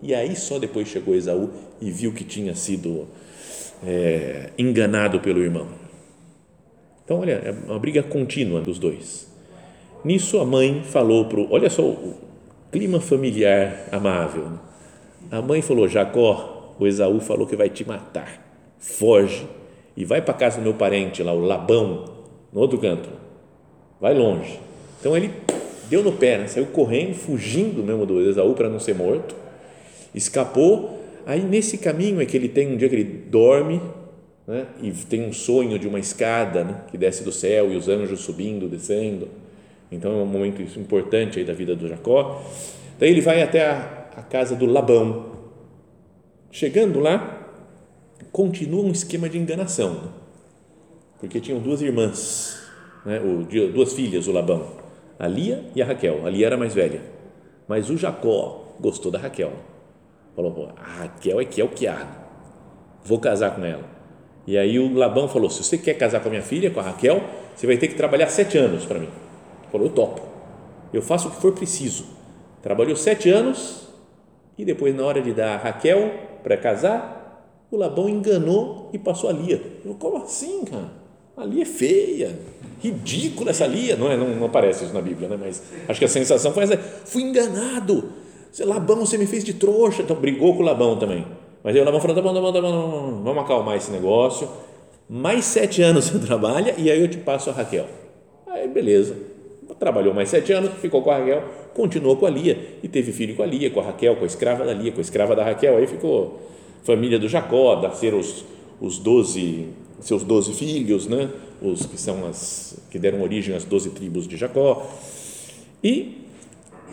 E 0.00 0.14
aí 0.14 0.34
só 0.36 0.58
depois 0.58 0.88
chegou 0.88 1.14
Esaú 1.14 1.50
e 1.80 1.90
viu 1.90 2.12
que 2.12 2.24
tinha 2.24 2.54
sido 2.54 3.08
é, 3.84 4.50
enganado 4.56 5.20
pelo 5.20 5.42
irmão. 5.42 5.81
Então, 7.04 7.20
olha, 7.20 7.32
é 7.32 7.50
uma 7.50 7.78
briga 7.78 8.02
contínua 8.02 8.60
dos 8.60 8.78
dois. 8.78 9.30
Nisso 10.04 10.40
a 10.40 10.44
mãe 10.44 10.82
falou 10.84 11.26
para 11.26 11.40
o. 11.40 11.52
Olha 11.52 11.70
só 11.70 11.82
o 11.82 12.14
clima 12.70 13.00
familiar 13.00 13.88
amável. 13.92 14.44
Né? 14.44 14.58
A 15.30 15.40
mãe 15.40 15.62
falou: 15.62 15.88
Jacó, 15.88 16.74
o 16.78 16.86
Esaú 16.86 17.20
falou 17.20 17.46
que 17.46 17.56
vai 17.56 17.68
te 17.68 17.86
matar. 17.86 18.40
Foge 18.78 19.46
e 19.96 20.04
vai 20.04 20.20
para 20.22 20.34
casa 20.34 20.58
do 20.58 20.62
meu 20.62 20.74
parente 20.74 21.22
lá, 21.22 21.32
o 21.32 21.40
Labão, 21.40 22.04
no 22.52 22.60
outro 22.60 22.78
canto. 22.78 23.08
Vai 24.00 24.14
longe. 24.14 24.58
Então 24.98 25.16
ele 25.16 25.30
deu 25.88 26.02
no 26.02 26.12
pé, 26.12 26.38
né? 26.38 26.46
saiu 26.46 26.66
correndo, 26.66 27.14
fugindo 27.14 27.82
mesmo 27.82 28.06
do 28.06 28.20
Esaú 28.28 28.54
para 28.54 28.68
não 28.68 28.80
ser 28.80 28.94
morto, 28.94 29.36
escapou. 30.14 30.98
Aí 31.24 31.40
nesse 31.40 31.78
caminho 31.78 32.20
é 32.20 32.26
que 32.26 32.36
ele 32.36 32.48
tem 32.48 32.72
um 32.72 32.76
dia 32.76 32.88
que 32.88 32.94
ele 32.96 33.04
dorme 33.04 33.80
né? 34.46 34.66
e 34.80 34.90
tem 34.90 35.26
um 35.26 35.32
sonho 35.32 35.78
de 35.78 35.86
uma 35.86 35.98
escada 35.98 36.64
né? 36.64 36.80
que 36.90 36.98
desce 36.98 37.22
do 37.22 37.32
céu 37.32 37.72
e 37.72 37.76
os 37.76 37.88
anjos 37.88 38.20
subindo, 38.20 38.68
descendo. 38.68 39.28
Então 39.90 40.12
é 40.12 40.22
um 40.22 40.26
momento 40.26 40.62
importante 40.78 41.38
aí 41.38 41.44
da 41.44 41.52
vida 41.52 41.76
do 41.76 41.86
Jacó. 41.86 42.42
Daí 42.98 43.10
ele 43.10 43.20
vai 43.20 43.42
até 43.42 43.68
a, 43.68 44.08
a 44.16 44.22
casa 44.22 44.56
do 44.56 44.66
Labão. 44.66 45.32
Chegando 46.50 47.00
lá, 47.00 47.50
continua 48.30 48.82
um 48.82 48.90
esquema 48.90 49.28
de 49.28 49.38
enganação, 49.38 49.94
né? 49.94 50.08
porque 51.18 51.40
tinham 51.40 51.60
duas 51.60 51.80
irmãs, 51.80 52.60
né? 53.04 53.20
duas 53.72 53.92
filhas, 53.92 54.26
o 54.26 54.32
Labão, 54.32 54.76
a 55.18 55.26
Lia 55.26 55.64
e 55.74 55.82
a 55.82 55.86
Raquel. 55.86 56.26
A 56.26 56.30
Lia 56.30 56.46
era 56.46 56.56
mais 56.56 56.74
velha, 56.74 57.02
mas 57.68 57.90
o 57.90 57.96
Jacó 57.96 58.74
gostou 58.80 59.10
da 59.10 59.18
Raquel. 59.18 59.52
Falou: 60.34 60.72
a 60.76 61.02
Raquel 61.02 61.40
é 61.40 61.44
que 61.44 61.60
é 61.60 61.64
o 61.64 61.68
que 61.68 61.86
há, 61.86 62.06
vou 63.04 63.18
casar 63.18 63.54
com 63.54 63.64
ela. 63.64 63.91
E 64.46 64.58
aí 64.58 64.78
o 64.78 64.92
Labão 64.94 65.28
falou: 65.28 65.50
se 65.50 65.62
você 65.62 65.78
quer 65.78 65.94
casar 65.94 66.20
com 66.20 66.28
a 66.28 66.30
minha 66.30 66.42
filha, 66.42 66.70
com 66.70 66.80
a 66.80 66.82
Raquel, 66.82 67.22
você 67.54 67.66
vai 67.66 67.76
ter 67.76 67.88
que 67.88 67.94
trabalhar 67.94 68.28
sete 68.28 68.58
anos 68.58 68.84
para 68.84 68.98
mim. 68.98 69.08
Falou: 69.70 69.86
eu 69.86 69.92
topo, 69.92 70.22
eu 70.92 71.02
faço 71.02 71.28
o 71.28 71.30
que 71.30 71.40
for 71.40 71.52
preciso. 71.52 72.04
Trabalhou 72.62 72.96
sete 72.96 73.28
anos 73.28 73.88
e 74.56 74.64
depois, 74.64 74.94
na 74.94 75.04
hora 75.04 75.20
de 75.20 75.32
dar 75.32 75.54
a 75.54 75.56
Raquel 75.56 76.12
para 76.42 76.56
casar, 76.56 77.22
o 77.70 77.76
Labão 77.76 78.08
enganou 78.08 78.90
e 78.92 78.98
passou 78.98 79.30
a 79.30 79.32
Lia. 79.32 79.60
Eu, 79.84 79.94
como 79.94 80.18
assim, 80.18 80.64
cara? 80.64 81.02
A 81.36 81.44
Lia 81.44 81.62
é 81.62 81.66
feia, 81.66 82.38
ridícula 82.80 83.50
essa 83.50 83.66
Lia. 83.66 83.96
Não, 83.96 84.10
é, 84.10 84.16
não, 84.16 84.28
não 84.28 84.46
aparece 84.46 84.84
isso 84.84 84.92
na 84.92 85.00
Bíblia, 85.00 85.28
né? 85.28 85.38
mas 85.40 85.62
acho 85.88 85.98
que 85.98 86.04
a 86.04 86.08
sensação 86.08 86.52
foi 86.52 86.64
essa: 86.64 86.76
fui 86.76 87.22
enganado. 87.22 88.12
Labão, 88.60 89.06
você 89.06 89.16
me 89.16 89.26
fez 89.26 89.42
de 89.42 89.54
trouxa. 89.54 90.02
Então 90.02 90.14
brigou 90.14 90.54
com 90.54 90.62
o 90.62 90.66
Labão 90.66 90.98
também. 90.98 91.26
Mas 91.62 91.74
aí 91.74 91.80
o 91.80 91.84
Labão 91.84 92.00
falou: 92.00 92.16
tá 92.16 92.22
bom, 92.22 92.34
tá 92.34 92.40
bom, 92.40 92.52
tá 92.52 92.60
bom, 92.60 93.22
vamos 93.22 93.44
acalmar 93.44 93.76
esse 93.76 93.90
negócio. 93.90 94.48
Mais 95.08 95.44
sete 95.44 95.82
anos 95.82 96.08
você 96.10 96.18
trabalha 96.18 96.74
e 96.78 96.90
aí 96.90 97.00
eu 97.00 97.08
te 97.08 97.18
passo 97.18 97.50
a 97.50 97.52
Raquel. 97.52 97.86
Aí 98.46 98.68
beleza. 98.68 99.16
Trabalhou 99.78 100.14
mais 100.14 100.28
sete 100.28 100.52
anos, 100.52 100.70
ficou 100.80 101.02
com 101.02 101.10
a 101.10 101.18
Raquel, 101.18 101.44
continuou 101.74 102.16
com 102.16 102.26
a 102.26 102.30
Lia 102.30 102.58
e 102.82 102.88
teve 102.88 103.10
filho 103.10 103.34
com 103.34 103.42
a 103.42 103.46
Lia, 103.46 103.70
com 103.70 103.80
a 103.80 103.84
Raquel, 103.84 104.16
com 104.16 104.24
a 104.24 104.26
escrava 104.26 104.64
da 104.64 104.72
Lia, 104.72 104.92
com 104.92 104.98
a 104.98 105.00
escrava 105.00 105.34
da 105.34 105.42
Raquel. 105.44 105.76
Aí 105.76 105.86
ficou 105.86 106.40
família 106.84 107.18
do 107.18 107.28
Jacó, 107.28 107.80
nasceram 107.80 108.18
os, 108.18 108.44
os 108.80 108.98
12, 108.98 109.68
seus 110.00 110.22
doze 110.22 110.52
filhos, 110.52 111.06
né? 111.06 111.30
os 111.62 111.86
que 111.86 111.98
são 111.98 112.26
as 112.26 112.76
que 112.90 112.98
deram 112.98 113.22
origem 113.22 113.54
às 113.54 113.64
doze 113.64 113.90
tribos 113.90 114.26
de 114.26 114.36
Jacó. 114.36 114.86
E 115.82 116.18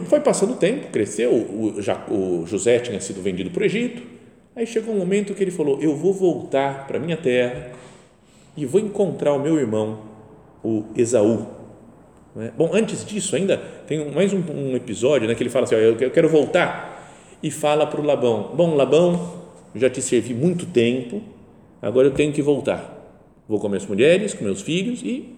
foi 0.06 0.20
passando 0.20 0.54
o 0.54 0.56
tempo, 0.56 0.88
cresceu, 0.92 1.32
o, 1.32 1.74
o 2.10 2.46
José 2.46 2.80
tinha 2.80 3.00
sido 3.02 3.22
vendido 3.22 3.50
para 3.50 3.64
o 3.64 3.66
Egito, 3.66 4.02
aí 4.56 4.66
chegou 4.66 4.94
um 4.94 4.98
momento 4.98 5.34
que 5.34 5.44
ele 5.44 5.52
falou, 5.52 5.80
eu 5.82 5.96
vou 5.96 6.14
voltar 6.14 6.88
para 6.88 7.00
minha 7.00 7.18
terra 7.18 7.72
e 8.56 8.66
vou 8.66 8.82
encontrar 8.82 9.34
o 9.34 9.40
meu 9.40 9.58
irmão, 9.58 10.00
o 10.64 10.86
Esaú. 10.96 11.48
Né? 12.36 12.52
Bom, 12.58 12.70
antes 12.74 13.06
disso 13.06 13.36
ainda 13.36 13.58
tem 13.88 14.12
mais 14.12 14.34
um, 14.34 14.42
um 14.52 14.76
episódio 14.76 15.28
né, 15.28 15.36
que 15.36 15.44
ele 15.44 15.50
fala 15.50 15.66
assim, 15.66 15.76
eu 15.76 16.12
quero 16.12 16.30
voltar 16.30 17.14
e 17.42 17.50
fala 17.50 17.88
para 17.88 18.02
o 18.02 18.04
Labão, 18.04 18.52
bom 18.56 18.76
Labão, 18.76 19.40
já 19.76 19.90
te 19.90 20.02
servi 20.02 20.34
muito 20.34 20.66
tempo, 20.66 21.22
agora 21.82 22.08
eu 22.08 22.12
tenho 22.12 22.34
que 22.34 22.42
voltar. 22.42 22.98
Vou 23.48 23.60
com 23.60 23.68
minhas 23.68 23.86
mulheres, 23.86 24.34
com 24.34 24.44
meus 24.44 24.62
filhos 24.62 25.02
e 25.04 25.36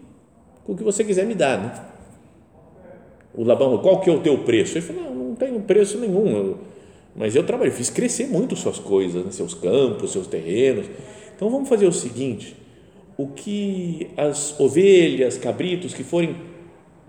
com 0.63 0.73
o 0.73 0.77
que 0.77 0.83
você 0.83 1.03
quiser 1.03 1.25
me 1.25 1.33
dar. 1.33 1.57
Né? 1.57 1.85
O 3.33 3.43
Labão, 3.43 3.77
qual 3.77 4.01
que 4.01 4.09
é 4.09 4.13
o 4.13 4.19
teu 4.19 4.39
preço? 4.39 4.77
Ele 4.77 4.85
falou, 4.85 5.03
não, 5.03 5.15
não 5.15 5.35
tenho 5.35 5.59
preço 5.61 5.97
nenhum, 5.97 6.35
eu, 6.35 6.57
mas 7.15 7.35
eu 7.35 7.43
trabalho, 7.43 7.71
fiz 7.71 7.89
crescer 7.89 8.27
muito 8.27 8.55
suas 8.55 8.79
coisas, 8.79 9.25
né? 9.25 9.31
seus 9.31 9.53
campos, 9.53 10.11
seus 10.11 10.27
terrenos. 10.27 10.85
Então 11.35 11.49
vamos 11.49 11.67
fazer 11.67 11.85
o 11.85 11.91
seguinte: 11.91 12.55
o 13.17 13.27
que 13.27 14.09
as 14.15 14.59
ovelhas, 14.59 15.37
cabritos 15.37 15.93
que 15.93 16.03
forem 16.03 16.35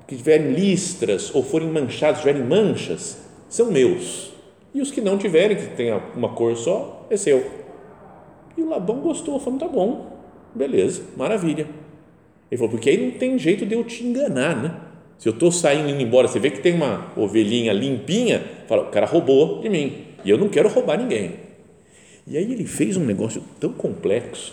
que 0.06 0.16
tiverem 0.16 0.52
listras 0.52 1.34
ou 1.34 1.42
forem 1.42 1.68
manchados, 1.68 2.20
tiverem 2.20 2.42
manchas, 2.42 3.18
são 3.48 3.70
meus. 3.70 4.32
E 4.74 4.80
os 4.80 4.90
que 4.90 5.00
não 5.00 5.16
tiverem, 5.16 5.56
que 5.56 5.76
tenha 5.76 6.02
uma 6.14 6.30
cor 6.30 6.56
só, 6.56 7.06
é 7.10 7.16
seu. 7.16 7.50
E 8.56 8.62
o 8.62 8.68
Labão 8.68 9.00
gostou, 9.00 9.38
falou, 9.38 9.58
tá 9.58 9.68
bom, 9.68 10.18
beleza, 10.54 11.02
maravilha. 11.16 11.66
Ele 12.50 12.58
falou, 12.58 12.70
porque 12.70 12.90
aí 12.90 13.02
não 13.10 13.18
tem 13.18 13.38
jeito 13.38 13.64
de 13.64 13.74
eu 13.74 13.84
te 13.84 14.04
enganar, 14.04 14.62
né? 14.62 14.80
Se 15.22 15.28
eu 15.28 15.32
estou 15.32 15.52
saindo 15.52 15.88
indo 15.88 16.02
embora, 16.02 16.26
você 16.26 16.40
vê 16.40 16.50
que 16.50 16.58
tem 16.58 16.74
uma 16.74 17.12
ovelhinha 17.16 17.72
limpinha, 17.72 18.42
fala, 18.66 18.82
o 18.82 18.86
cara 18.86 19.06
roubou 19.06 19.60
de 19.60 19.68
mim 19.68 19.98
e 20.24 20.28
eu 20.28 20.36
não 20.36 20.48
quero 20.48 20.68
roubar 20.68 20.98
ninguém. 20.98 21.34
E 22.26 22.36
aí 22.36 22.52
ele 22.52 22.66
fez 22.66 22.96
um 22.96 23.04
negócio 23.04 23.40
tão 23.60 23.72
complexo 23.72 24.52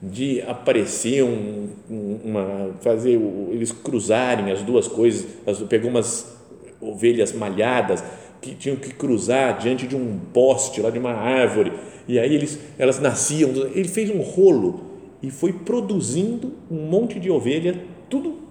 de 0.00 0.40
aparecer 0.42 1.24
um, 1.24 1.70
uma 1.90 2.76
fazer 2.80 3.20
eles 3.50 3.72
cruzarem 3.72 4.52
as 4.52 4.62
duas 4.62 4.86
coisas, 4.86 5.26
pegou 5.68 5.90
umas 5.90 6.32
ovelhas 6.80 7.32
malhadas 7.32 8.04
que 8.40 8.54
tinham 8.54 8.76
que 8.76 8.94
cruzar 8.94 9.58
diante 9.58 9.84
de 9.84 9.96
um 9.96 10.20
poste 10.32 10.80
lá 10.80 10.90
de 10.90 10.98
uma 11.00 11.10
árvore 11.10 11.72
e 12.06 12.20
aí 12.20 12.32
eles 12.32 12.56
elas 12.78 13.00
nasciam 13.00 13.50
ele 13.74 13.88
fez 13.88 14.10
um 14.10 14.20
rolo 14.20 14.80
e 15.20 15.28
foi 15.28 15.52
produzindo 15.52 16.52
um 16.70 16.82
monte 16.82 17.18
de 17.18 17.28
ovelha 17.28 17.74
tudo 18.08 18.46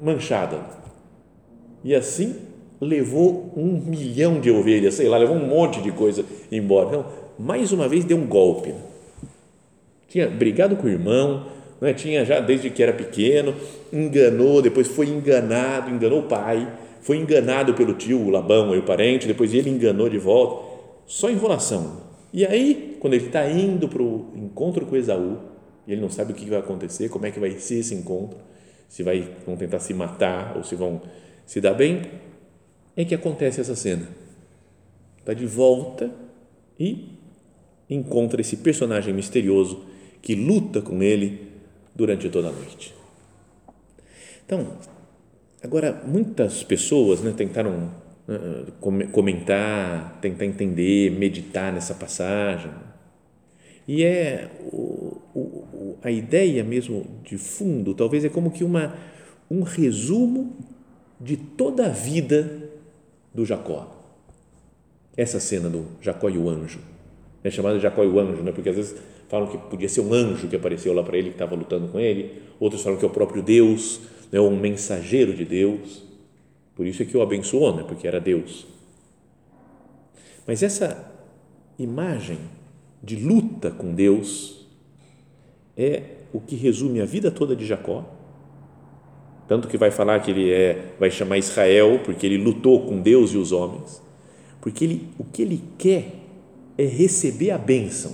manchada 0.00 0.58
e 1.84 1.94
assim 1.94 2.36
levou 2.80 3.52
um 3.56 3.80
milhão 3.80 4.40
de 4.40 4.50
ovelhas 4.50 4.94
sei 4.94 5.08
lá 5.08 5.18
levou 5.18 5.36
um 5.36 5.46
monte 5.46 5.80
de 5.80 5.92
coisa 5.92 6.24
embora 6.50 6.88
então 6.88 7.06
mais 7.38 7.72
uma 7.72 7.88
vez 7.88 8.04
deu 8.04 8.16
um 8.16 8.26
golpe 8.26 8.74
tinha 10.08 10.28
brigado 10.28 10.76
com 10.76 10.86
o 10.86 10.90
irmão 10.90 11.46
né? 11.80 11.92
tinha 11.92 12.24
já 12.24 12.40
desde 12.40 12.70
que 12.70 12.82
era 12.82 12.92
pequeno 12.92 13.54
enganou 13.92 14.62
depois 14.62 14.88
foi 14.88 15.08
enganado 15.08 15.90
enganou 15.90 16.20
o 16.20 16.24
pai 16.24 16.66
foi 17.00 17.16
enganado 17.16 17.74
pelo 17.74 17.94
tio 17.94 18.20
o 18.20 18.30
Labão, 18.30 18.76
o 18.76 18.82
parente, 18.82 19.26
depois 19.26 19.54
ele 19.54 19.70
enganou 19.70 20.08
de 20.08 20.18
volta, 20.18 20.62
só 21.06 21.30
enrolação. 21.30 22.00
E 22.32 22.46
aí, 22.46 22.96
quando 23.00 23.14
ele 23.14 23.26
está 23.26 23.48
indo 23.50 23.88
para 23.88 24.02
o 24.02 24.30
encontro 24.36 24.86
com 24.86 24.96
Esaú, 24.96 25.38
e 25.86 25.92
ele 25.92 26.00
não 26.00 26.10
sabe 26.10 26.32
o 26.32 26.34
que 26.34 26.48
vai 26.48 26.58
acontecer, 26.58 27.08
como 27.08 27.26
é 27.26 27.30
que 27.30 27.40
vai 27.40 27.50
ser 27.52 27.78
esse 27.78 27.94
encontro, 27.94 28.38
se 28.90 29.02
vai, 29.02 29.26
vão 29.46 29.56
tentar 29.56 29.78
se 29.78 29.94
matar 29.94 30.54
ou 30.58 30.62
se 30.62 30.74
vão 30.74 31.00
se 31.46 31.62
dar 31.62 31.72
bem, 31.72 32.02
é 32.94 33.06
que 33.06 33.14
acontece 33.14 33.62
essa 33.62 33.74
cena. 33.74 34.06
Está 35.18 35.32
de 35.32 35.46
volta 35.46 36.12
e 36.78 37.08
encontra 37.88 38.42
esse 38.42 38.58
personagem 38.58 39.14
misterioso 39.14 39.86
que 40.20 40.34
luta 40.34 40.82
com 40.82 41.02
ele 41.02 41.48
durante 41.94 42.28
toda 42.28 42.48
a 42.48 42.52
noite. 42.52 42.94
Então, 44.44 44.76
Agora, 45.62 46.02
muitas 46.06 46.62
pessoas 46.62 47.20
né, 47.20 47.34
tentaram 47.36 47.90
uh, 48.26 49.06
comentar, 49.12 50.18
tentar 50.20 50.46
entender, 50.46 51.10
meditar 51.10 51.70
nessa 51.70 51.94
passagem. 51.94 52.70
E 53.86 54.02
é 54.02 54.48
o, 54.72 55.19
o, 55.38 55.96
a 56.02 56.10
ideia 56.10 56.64
mesmo 56.64 57.06
de 57.22 57.38
fundo, 57.38 57.94
talvez 57.94 58.24
é 58.24 58.28
como 58.28 58.50
que 58.50 58.64
uma, 58.64 58.94
um 59.50 59.62
resumo 59.62 60.56
de 61.20 61.36
toda 61.36 61.86
a 61.86 61.88
vida 61.88 62.70
do 63.34 63.44
Jacó. 63.44 63.96
Essa 65.16 65.38
cena 65.40 65.68
do 65.68 65.86
Jacó 66.00 66.28
e 66.28 66.38
o 66.38 66.48
anjo. 66.48 66.80
É 67.42 67.50
chamada 67.50 67.78
Jacó 67.78 68.04
e 68.04 68.08
o 68.08 68.18
anjo, 68.18 68.42
né? 68.42 68.52
porque 68.52 68.70
às 68.70 68.76
vezes 68.76 68.96
falam 69.28 69.48
que 69.48 69.56
podia 69.56 69.88
ser 69.88 70.00
um 70.00 70.12
anjo 70.12 70.48
que 70.48 70.56
apareceu 70.56 70.92
lá 70.92 71.02
para 71.02 71.16
ele, 71.16 71.28
que 71.28 71.34
estava 71.34 71.54
lutando 71.54 71.88
com 71.88 71.98
ele. 72.00 72.42
Outros 72.58 72.82
falam 72.82 72.98
que 72.98 73.04
é 73.04 73.08
o 73.08 73.10
próprio 73.10 73.42
Deus 73.42 74.00
né, 74.30 74.40
um 74.40 74.56
mensageiro 74.56 75.34
de 75.34 75.44
Deus. 75.44 76.02
Por 76.74 76.86
isso 76.86 77.02
é 77.02 77.06
que 77.06 77.16
o 77.16 77.22
abençoou, 77.22 77.76
né, 77.76 77.84
porque 77.86 78.06
era 78.06 78.20
Deus. 78.20 78.66
Mas 80.46 80.62
essa 80.62 81.12
imagem 81.78 82.38
de 83.02 83.16
luta 83.16 83.70
com 83.70 83.94
Deus 83.94 84.59
é 85.76 86.02
o 86.32 86.40
que 86.40 86.56
resume 86.56 87.00
a 87.00 87.04
vida 87.04 87.30
toda 87.30 87.56
de 87.56 87.66
Jacó. 87.66 88.04
Tanto 89.48 89.66
que 89.66 89.76
vai 89.76 89.90
falar 89.90 90.20
que 90.20 90.30
ele 90.30 90.50
é, 90.52 90.92
vai 90.98 91.10
chamar 91.10 91.38
Israel 91.38 92.00
porque 92.04 92.24
ele 92.24 92.38
lutou 92.38 92.86
com 92.86 93.00
Deus 93.00 93.32
e 93.32 93.36
os 93.36 93.50
homens. 93.50 94.00
Porque 94.60 94.84
ele, 94.84 95.08
o 95.18 95.24
que 95.24 95.42
ele 95.42 95.62
quer 95.76 96.12
é 96.78 96.84
receber 96.84 97.50
a 97.50 97.58
bênção. 97.58 98.12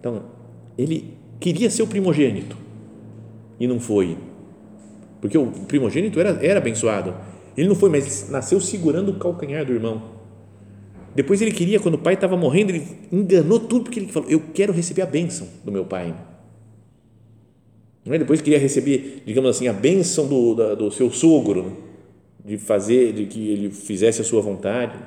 Então, 0.00 0.22
ele 0.78 1.14
queria 1.38 1.68
ser 1.68 1.82
o 1.82 1.86
primogênito 1.86 2.56
e 3.58 3.66
não 3.66 3.78
foi. 3.78 4.16
Porque 5.20 5.36
o 5.36 5.46
primogênito 5.46 6.18
era, 6.18 6.30
era 6.44 6.58
abençoado. 6.58 7.14
Ele 7.56 7.68
não 7.68 7.74
foi, 7.74 7.88
mas 7.88 8.28
nasceu 8.30 8.60
segurando 8.60 9.10
o 9.10 9.18
calcanhar 9.18 9.64
do 9.64 9.72
irmão. 9.72 10.13
Depois 11.14 11.40
ele 11.40 11.52
queria, 11.52 11.78
quando 11.78 11.94
o 11.94 11.98
pai 11.98 12.14
estava 12.14 12.36
morrendo, 12.36 12.70
ele 12.70 12.86
enganou 13.12 13.60
tudo, 13.60 13.84
porque 13.84 14.00
ele 14.00 14.08
falou: 14.08 14.28
Eu 14.28 14.40
quero 14.52 14.72
receber 14.72 15.02
a 15.02 15.06
bênção 15.06 15.46
do 15.64 15.70
meu 15.70 15.84
pai. 15.84 16.14
Não 18.04 18.14
é? 18.14 18.18
Depois 18.18 18.42
queria 18.42 18.58
receber, 18.58 19.22
digamos 19.24 19.50
assim, 19.50 19.68
a 19.68 19.72
bênção 19.72 20.26
do, 20.26 20.54
da, 20.54 20.74
do 20.74 20.90
seu 20.90 21.10
sogro, 21.10 21.76
de 22.44 22.58
fazer, 22.58 23.12
de 23.12 23.26
que 23.26 23.48
ele 23.48 23.70
fizesse 23.70 24.20
a 24.20 24.24
sua 24.24 24.42
vontade. 24.42 24.98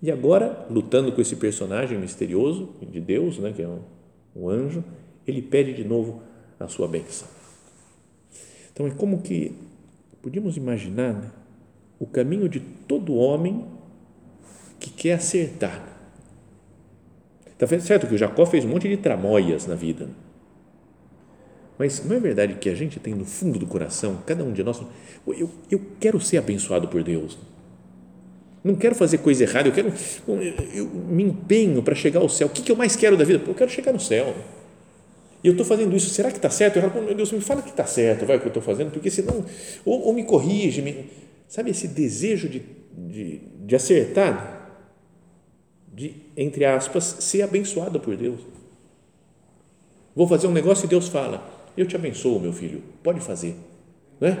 E 0.00 0.10
agora, 0.10 0.66
lutando 0.70 1.10
com 1.12 1.20
esse 1.20 1.36
personagem 1.36 1.98
misterioso 1.98 2.70
de 2.80 3.00
Deus, 3.00 3.38
né, 3.38 3.52
que 3.54 3.62
é 3.62 3.68
um, 3.68 3.80
um 4.34 4.48
anjo, 4.48 4.82
ele 5.26 5.42
pede 5.42 5.74
de 5.74 5.84
novo 5.84 6.22
a 6.58 6.68
sua 6.68 6.86
bênção. 6.86 7.28
Então 8.72 8.86
é 8.86 8.90
como 8.90 9.22
que 9.22 9.52
podíamos 10.22 10.56
imaginar 10.56 11.14
né, 11.14 11.30
o 11.98 12.06
caminho 12.06 12.48
de 12.48 12.60
todo 12.60 13.14
homem 13.14 13.64
que 14.78 14.90
quer 14.90 15.14
acertar. 15.14 15.82
Está 17.58 17.66
certo 17.80 18.06
que 18.06 18.14
o 18.14 18.18
Jacó 18.18 18.44
fez 18.44 18.64
um 18.64 18.68
monte 18.68 18.88
de 18.88 18.96
tramóias 18.96 19.66
na 19.66 19.74
vida. 19.74 20.08
Mas 21.78 22.04
não 22.04 22.16
é 22.16 22.20
verdade 22.20 22.54
que 22.54 22.68
a 22.68 22.74
gente 22.74 22.98
tem 22.98 23.14
no 23.14 23.24
fundo 23.24 23.58
do 23.58 23.66
coração, 23.66 24.22
cada 24.26 24.42
um 24.44 24.52
de 24.52 24.62
nós, 24.62 24.80
eu, 25.26 25.50
eu 25.70 25.80
quero 26.00 26.20
ser 26.20 26.38
abençoado 26.38 26.88
por 26.88 27.02
Deus. 27.02 27.38
Não 28.64 28.74
quero 28.74 28.94
fazer 28.94 29.18
coisa 29.18 29.44
errada, 29.44 29.68
eu 29.68 29.72
quero, 29.72 29.92
eu 30.74 30.86
me 30.86 31.22
empenho 31.22 31.82
para 31.82 31.94
chegar 31.94 32.20
ao 32.20 32.28
céu. 32.28 32.48
O 32.48 32.50
que, 32.50 32.62
que 32.62 32.72
eu 32.72 32.76
mais 32.76 32.96
quero 32.96 33.16
da 33.16 33.24
vida? 33.24 33.42
Eu 33.46 33.54
quero 33.54 33.70
chegar 33.70 33.92
no 33.92 34.00
céu. 34.00 34.34
E 35.44 35.46
eu 35.46 35.52
estou 35.52 35.64
fazendo 35.64 35.94
isso, 35.94 36.10
será 36.10 36.30
que 36.30 36.38
está 36.38 36.50
certo? 36.50 36.76
Eu 36.76 36.90
falo, 36.90 37.04
meu 37.04 37.14
Deus, 37.14 37.30
me 37.30 37.40
fala 37.40 37.62
que 37.62 37.70
está 37.70 37.86
certo, 37.86 38.26
vai 38.26 38.36
o 38.36 38.40
que 38.40 38.46
eu 38.46 38.50
estou 38.50 38.62
fazendo, 38.62 38.90
porque 38.90 39.10
senão, 39.10 39.44
ou, 39.84 40.06
ou 40.06 40.12
me 40.12 40.24
corrige, 40.24 40.82
me, 40.82 41.06
sabe 41.46 41.70
esse 41.70 41.86
desejo 41.86 42.48
de, 42.48 42.62
de, 42.92 43.40
de 43.64 43.76
acertar, 43.76 44.55
de, 45.96 46.14
entre 46.36 46.66
aspas, 46.66 47.04
ser 47.20 47.40
abençoado 47.40 47.98
por 47.98 48.14
Deus. 48.14 48.38
Vou 50.14 50.28
fazer 50.28 50.46
um 50.46 50.52
negócio 50.52 50.84
e 50.84 50.88
Deus 50.88 51.08
fala: 51.08 51.42
Eu 51.74 51.86
te 51.86 51.96
abençoo, 51.96 52.38
meu 52.38 52.52
filho, 52.52 52.82
pode 53.02 53.20
fazer. 53.20 53.56
Né? 54.20 54.38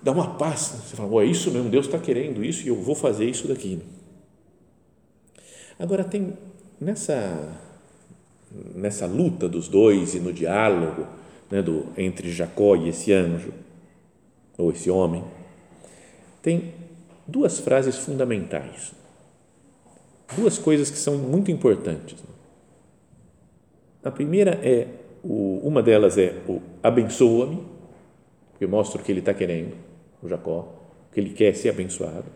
Dá 0.00 0.12
uma 0.12 0.36
paz. 0.36 0.74
Você 0.86 0.94
fala: 0.94 1.24
É 1.24 1.26
isso 1.26 1.50
mesmo, 1.50 1.68
Deus 1.68 1.86
está 1.86 1.98
querendo 1.98 2.44
isso 2.44 2.64
e 2.64 2.68
eu 2.68 2.76
vou 2.76 2.94
fazer 2.94 3.28
isso 3.28 3.48
daqui. 3.48 3.82
Agora, 5.76 6.04
tem 6.04 6.34
nessa, 6.80 7.52
nessa 8.72 9.06
luta 9.06 9.48
dos 9.48 9.66
dois 9.66 10.14
e 10.14 10.20
no 10.20 10.32
diálogo 10.32 11.04
né, 11.50 11.60
do, 11.62 11.86
entre 11.98 12.30
Jacó 12.30 12.76
e 12.76 12.90
esse 12.90 13.12
anjo, 13.12 13.52
ou 14.56 14.70
esse 14.70 14.88
homem, 14.88 15.24
tem 16.40 16.72
duas 17.26 17.58
frases 17.58 17.98
fundamentais 17.98 18.94
duas 20.34 20.58
coisas 20.58 20.90
que 20.90 20.98
são 20.98 21.16
muito 21.16 21.50
importantes. 21.50 22.16
A 24.02 24.10
primeira 24.10 24.52
é, 24.62 24.86
o, 25.22 25.60
uma 25.62 25.82
delas 25.82 26.16
é 26.16 26.34
o 26.48 26.60
abençoa-me, 26.82 27.62
porque 28.50 28.66
mostra 28.66 29.00
o 29.00 29.04
que 29.04 29.12
ele 29.12 29.20
está 29.20 29.34
querendo, 29.34 29.74
o 30.22 30.28
Jacó, 30.28 30.72
que 31.12 31.20
ele 31.20 31.30
quer 31.30 31.54
ser 31.54 31.70
abençoado. 31.70 32.26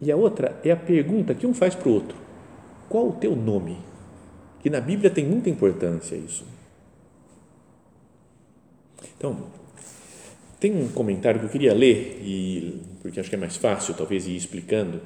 E 0.00 0.12
a 0.12 0.16
outra 0.16 0.60
é 0.64 0.70
a 0.70 0.76
pergunta 0.76 1.34
que 1.34 1.46
um 1.46 1.54
faz 1.54 1.74
para 1.74 1.88
o 1.88 1.92
outro: 1.92 2.16
qual 2.88 3.08
o 3.08 3.12
teu 3.12 3.34
nome? 3.34 3.78
Que 4.60 4.70
na 4.70 4.80
Bíblia 4.80 5.10
tem 5.10 5.24
muita 5.24 5.48
importância 5.48 6.16
isso. 6.16 6.44
Então, 9.16 9.46
tem 10.60 10.74
um 10.76 10.88
comentário 10.88 11.40
que 11.40 11.46
eu 11.46 11.50
queria 11.50 11.72
ler, 11.72 12.20
e, 12.20 12.82
porque 13.00 13.20
acho 13.20 13.28
que 13.28 13.36
é 13.36 13.38
mais 13.38 13.56
fácil, 13.56 13.94
talvez, 13.94 14.26
ir 14.26 14.36
explicando 14.36 15.00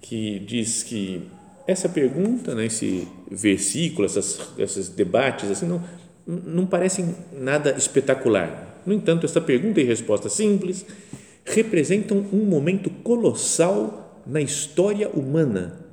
que 0.00 0.38
diz 0.40 0.82
que 0.82 1.22
essa 1.66 1.88
pergunta, 1.88 2.54
né, 2.54 2.66
esse 2.66 3.06
versículo, 3.30 4.06
essas, 4.06 4.40
esses 4.58 4.88
debates, 4.88 5.50
assim, 5.50 5.66
não, 5.66 5.82
não 6.26 6.66
parecem 6.66 7.14
nada 7.32 7.76
espetacular. 7.76 8.80
No 8.86 8.94
entanto, 8.94 9.26
essa 9.26 9.40
pergunta 9.40 9.80
e 9.80 9.84
resposta 9.84 10.28
simples 10.28 10.86
representam 11.44 12.24
um 12.32 12.44
momento 12.44 12.88
colossal 12.88 14.22
na 14.26 14.40
história 14.40 15.08
humana 15.10 15.86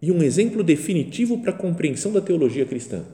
e 0.00 0.10
um 0.10 0.22
exemplo 0.22 0.62
definitivo 0.62 1.38
para 1.38 1.50
a 1.50 1.56
compreensão 1.56 2.12
da 2.12 2.20
teologia 2.20 2.64
cristã. 2.64 3.04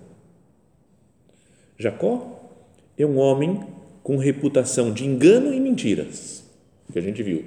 Jacó 1.79 2.51
é 2.96 3.07
um 3.07 3.18
homem 3.18 3.61
com 4.03 4.16
reputação 4.16 4.92
de 4.92 5.05
engano 5.05 5.53
e 5.53 5.61
mentiras, 5.61 6.44
que 6.92 6.98
a 6.98 7.03
gente 7.03 7.22
viu 7.22 7.42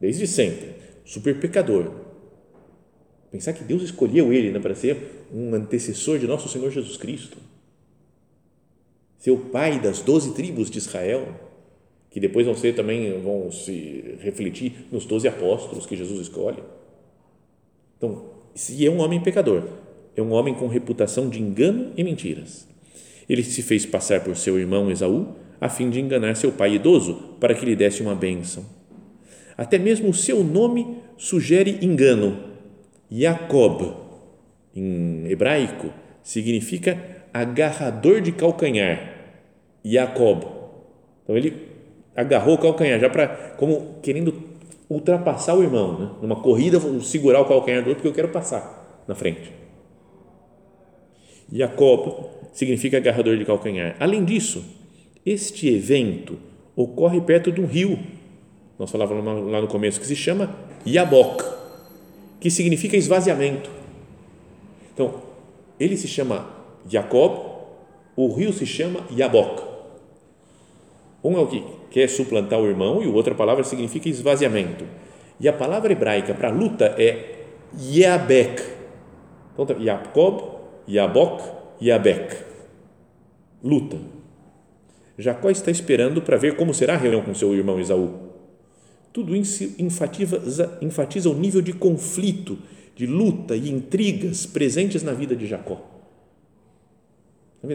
desde 0.00 0.26
sempre 0.26 0.75
super 1.06 1.38
pecador. 1.38 1.92
Pensar 3.30 3.52
que 3.52 3.64
Deus 3.64 3.82
escolheu 3.82 4.32
ele 4.32 4.50
né, 4.50 4.58
para 4.58 4.74
ser 4.74 5.26
um 5.32 5.54
antecessor 5.54 6.18
de 6.18 6.26
nosso 6.26 6.48
Senhor 6.48 6.70
Jesus 6.70 6.96
Cristo, 6.96 7.38
ser 9.18 9.30
o 9.30 9.38
pai 9.38 9.80
das 9.80 10.02
doze 10.02 10.34
tribos 10.34 10.70
de 10.70 10.78
Israel, 10.78 11.28
que 12.10 12.20
depois 12.20 12.46
vão 12.46 12.54
ser 12.54 12.74
também 12.74 13.20
vão 13.20 13.50
se 13.50 14.16
refletir 14.20 14.86
nos 14.90 15.04
doze 15.04 15.28
apóstolos 15.28 15.86
que 15.86 15.96
Jesus 15.96 16.20
escolhe. 16.20 16.62
Então, 17.96 18.26
se 18.54 18.84
é 18.84 18.90
um 18.90 19.00
homem 19.00 19.22
pecador, 19.22 19.64
é 20.16 20.22
um 20.22 20.32
homem 20.32 20.54
com 20.54 20.66
reputação 20.66 21.28
de 21.28 21.40
engano 21.40 21.92
e 21.96 22.02
mentiras. 22.02 22.66
Ele 23.28 23.42
se 23.42 23.62
fez 23.62 23.84
passar 23.84 24.22
por 24.24 24.36
seu 24.36 24.58
irmão 24.58 24.90
Esaú 24.90 25.34
a 25.60 25.68
fim 25.68 25.90
de 25.90 26.00
enganar 26.00 26.36
seu 26.36 26.52
pai 26.52 26.74
idoso 26.74 27.14
para 27.40 27.54
que 27.54 27.64
lhe 27.64 27.76
desse 27.76 28.02
uma 28.02 28.14
bênção. 28.14 28.75
Até 29.56 29.78
mesmo 29.78 30.10
o 30.10 30.14
seu 30.14 30.44
nome 30.44 30.98
sugere 31.16 31.78
engano. 31.82 32.38
Jacob, 33.10 33.94
em 34.74 35.26
hebraico, 35.30 35.90
significa 36.22 36.98
agarrador 37.32 38.20
de 38.20 38.32
calcanhar. 38.32 39.14
Jacob. 39.84 40.44
Então 41.22 41.36
ele 41.36 41.54
agarrou 42.14 42.54
o 42.54 42.58
calcanhar, 42.58 42.98
já 42.98 43.08
para, 43.08 43.28
como 43.56 43.98
querendo 44.02 44.34
ultrapassar 44.88 45.54
o 45.54 45.62
irmão, 45.62 45.98
né? 45.98 46.10
numa 46.22 46.36
corrida, 46.36 46.78
vou 46.78 47.00
segurar 47.00 47.40
o 47.40 47.44
calcanhar 47.44 47.82
do 47.82 47.88
outro 47.88 48.02
porque 48.02 48.08
eu 48.08 48.24
quero 48.24 48.32
passar 48.32 49.04
na 49.06 49.14
frente. 49.14 49.52
Jacob 51.52 52.26
significa 52.52 52.96
agarrador 52.96 53.36
de 53.36 53.44
calcanhar. 53.44 53.96
Além 54.00 54.24
disso, 54.24 54.64
este 55.24 55.68
evento 55.68 56.38
ocorre 56.74 57.20
perto 57.20 57.52
de 57.52 57.60
um 57.60 57.66
rio 57.66 57.98
nós 58.78 58.90
falávamos 58.90 59.24
lá 59.50 59.60
no 59.60 59.68
começo, 59.68 60.00
que 60.00 60.06
se 60.06 60.16
chama 60.16 60.54
Yabok, 60.86 61.44
que 62.40 62.50
significa 62.50 62.96
esvaziamento. 62.96 63.70
Então, 64.92 65.22
ele 65.80 65.96
se 65.96 66.08
chama 66.08 66.48
Jacob, 66.88 67.56
o 68.14 68.32
rio 68.32 68.52
se 68.52 68.66
chama 68.66 69.00
Yabok. 69.10 69.62
Um 71.24 71.36
é 71.36 71.40
o 71.40 71.46
que 71.46 71.64
quer 71.90 72.08
suplantar 72.08 72.60
o 72.60 72.66
irmão 72.66 73.02
e 73.02 73.06
o 73.06 73.14
outra 73.14 73.34
palavra 73.34 73.64
significa 73.64 74.08
esvaziamento. 74.08 74.84
E 75.40 75.48
a 75.48 75.52
palavra 75.52 75.92
hebraica 75.92 76.34
para 76.34 76.50
luta 76.50 76.94
é 76.98 77.44
Yabek. 77.78 78.62
Então, 79.52 79.66
tá, 79.66 79.74
Jacob, 79.74 80.42
Yabok, 80.88 81.42
Yabek. 81.82 82.36
Luta. 83.62 83.98
Jacó 85.18 85.50
está 85.50 85.70
esperando 85.70 86.20
para 86.20 86.36
ver 86.36 86.56
como 86.56 86.74
será 86.74 86.94
a 86.94 86.96
reunião 86.98 87.22
com 87.22 87.34
seu 87.34 87.54
irmão 87.54 87.80
Esaú. 87.80 88.25
Tudo 89.16 89.34
isso 89.34 89.72
enfatiza, 89.78 90.76
enfatiza 90.82 91.30
o 91.30 91.34
nível 91.34 91.62
de 91.62 91.72
conflito, 91.72 92.58
de 92.94 93.06
luta 93.06 93.56
e 93.56 93.70
intrigas 93.70 94.44
presentes 94.44 95.02
na 95.02 95.14
vida 95.14 95.34
de 95.34 95.46
Jacó. 95.46 95.76
Tá 97.62 97.68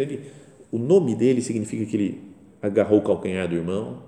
o 0.71 0.77
nome 0.77 1.15
dele 1.15 1.41
significa 1.41 1.83
que 1.83 1.97
ele 1.97 2.21
agarrou 2.61 2.99
o 2.99 3.01
calcanhar 3.01 3.47
do 3.47 3.55
irmão, 3.55 4.03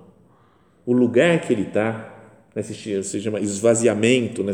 o 0.85 0.93
lugar 0.93 1.41
que 1.41 1.51
ele 1.51 1.63
está, 1.63 2.45
né, 2.53 2.61
se, 2.61 3.19
chama 3.19 3.39
esvaziamento, 3.39 4.43
né, 4.43 4.53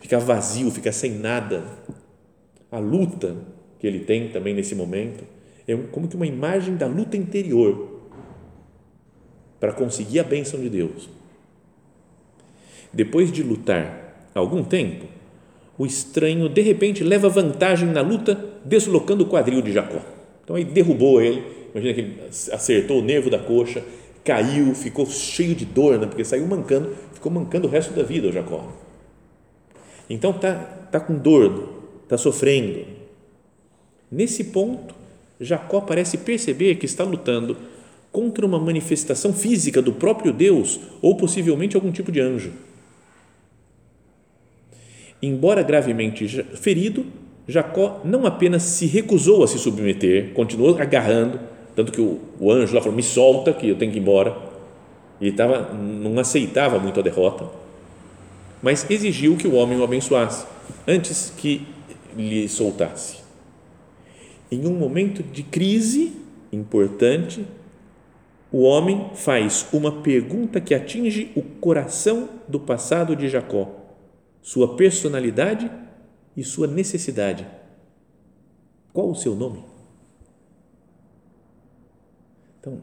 fica 0.00 0.18
vazio, 0.18 0.70
fica 0.70 0.90
sem 0.92 1.10
nada. 1.10 1.62
A 2.72 2.78
luta 2.78 3.36
que 3.78 3.86
ele 3.86 4.00
tem 4.00 4.30
também 4.30 4.54
nesse 4.54 4.74
momento 4.74 5.24
é 5.68 5.76
como 5.76 6.08
que 6.08 6.16
uma 6.16 6.26
imagem 6.26 6.74
da 6.74 6.86
luta 6.86 7.18
interior 7.18 8.00
para 9.60 9.74
conseguir 9.74 10.20
a 10.20 10.24
bênção 10.24 10.58
de 10.58 10.70
Deus. 10.70 11.22
Depois 12.94 13.32
de 13.32 13.42
lutar 13.42 14.28
algum 14.34 14.62
tempo, 14.62 15.06
o 15.76 15.84
estranho 15.84 16.48
de 16.48 16.60
repente 16.60 17.02
leva 17.02 17.28
vantagem 17.28 17.88
na 17.88 18.00
luta, 18.00 18.38
deslocando 18.64 19.24
o 19.24 19.26
quadril 19.26 19.60
de 19.60 19.72
Jacó. 19.72 20.00
Então 20.44 20.54
aí 20.54 20.64
derrubou 20.64 21.20
ele, 21.20 21.42
imagina 21.72 21.94
que 21.94 22.00
ele 22.00 22.20
acertou 22.52 23.00
o 23.00 23.02
nervo 23.02 23.28
da 23.28 23.38
coxa, 23.38 23.82
caiu, 24.22 24.74
ficou 24.74 25.06
cheio 25.06 25.54
de 25.54 25.64
dor, 25.64 25.98
né? 25.98 26.06
porque 26.06 26.24
saiu 26.24 26.46
mancando, 26.46 26.94
ficou 27.12 27.32
mancando 27.32 27.66
o 27.66 27.70
resto 27.70 27.92
da 27.92 28.02
vida 28.02 28.28
o 28.28 28.32
Jacó. 28.32 28.64
Então 30.08 30.32
tá, 30.32 30.54
tá 30.92 31.00
com 31.00 31.14
dor, 31.14 31.68
tá 32.08 32.16
sofrendo. 32.16 32.84
Nesse 34.10 34.44
ponto, 34.44 34.94
Jacó 35.40 35.80
parece 35.80 36.18
perceber 36.18 36.76
que 36.76 36.86
está 36.86 37.02
lutando 37.02 37.56
contra 38.12 38.46
uma 38.46 38.60
manifestação 38.60 39.32
física 39.32 39.82
do 39.82 39.92
próprio 39.92 40.32
Deus 40.32 40.78
ou 41.02 41.16
possivelmente 41.16 41.74
algum 41.74 41.90
tipo 41.90 42.12
de 42.12 42.20
anjo. 42.20 42.52
Embora 45.24 45.62
gravemente 45.62 46.28
ferido, 46.54 47.06
Jacó 47.48 48.02
não 48.04 48.26
apenas 48.26 48.62
se 48.62 48.84
recusou 48.84 49.42
a 49.42 49.48
se 49.48 49.58
submeter, 49.58 50.34
continuou 50.34 50.76
agarrando, 50.78 51.40
tanto 51.74 51.90
que 51.90 52.00
o, 52.00 52.20
o 52.38 52.52
anjo 52.52 52.74
lá 52.74 52.82
falou: 52.82 52.94
Me 52.94 53.02
solta, 53.02 53.50
que 53.54 53.66
eu 53.66 53.74
tenho 53.74 53.90
que 53.90 53.96
ir 53.96 54.02
embora. 54.02 54.36
Ele 55.18 55.32
tava, 55.32 55.72
não 55.72 56.18
aceitava 56.18 56.78
muito 56.78 57.00
a 57.00 57.02
derrota, 57.02 57.46
mas 58.62 58.84
exigiu 58.90 59.34
que 59.34 59.48
o 59.48 59.54
homem 59.54 59.78
o 59.78 59.84
abençoasse 59.84 60.46
antes 60.86 61.32
que 61.34 61.66
lhe 62.14 62.46
soltasse. 62.46 63.16
Em 64.52 64.66
um 64.66 64.74
momento 64.74 65.22
de 65.22 65.42
crise 65.42 66.12
importante, 66.52 67.46
o 68.52 68.60
homem 68.64 69.06
faz 69.14 69.66
uma 69.72 69.90
pergunta 69.90 70.60
que 70.60 70.74
atinge 70.74 71.30
o 71.34 71.40
coração 71.40 72.28
do 72.46 72.60
passado 72.60 73.16
de 73.16 73.26
Jacó, 73.26 73.83
sua 74.44 74.76
personalidade 74.76 75.70
e 76.36 76.44
sua 76.44 76.66
necessidade. 76.66 77.46
Qual 78.92 79.10
o 79.10 79.14
seu 79.14 79.34
nome? 79.34 79.64
Então, 82.60 82.78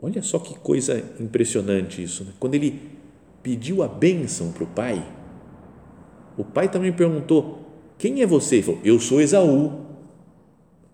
olha 0.00 0.22
só 0.22 0.38
que 0.38 0.58
coisa 0.58 0.98
impressionante 1.20 2.02
isso. 2.02 2.24
Né? 2.24 2.32
Quando 2.40 2.54
ele 2.54 2.80
pediu 3.42 3.82
a 3.82 3.86
bênção 3.86 4.50
para 4.50 4.64
o 4.64 4.66
pai, 4.66 5.06
o 6.38 6.42
pai 6.42 6.70
também 6.70 6.90
perguntou: 6.90 7.60
Quem 7.98 8.22
é 8.22 8.26
você? 8.26 8.56
Ele 8.56 8.62
falou: 8.62 8.80
Eu 8.82 8.98
sou 8.98 9.20
Esaú. 9.20 9.82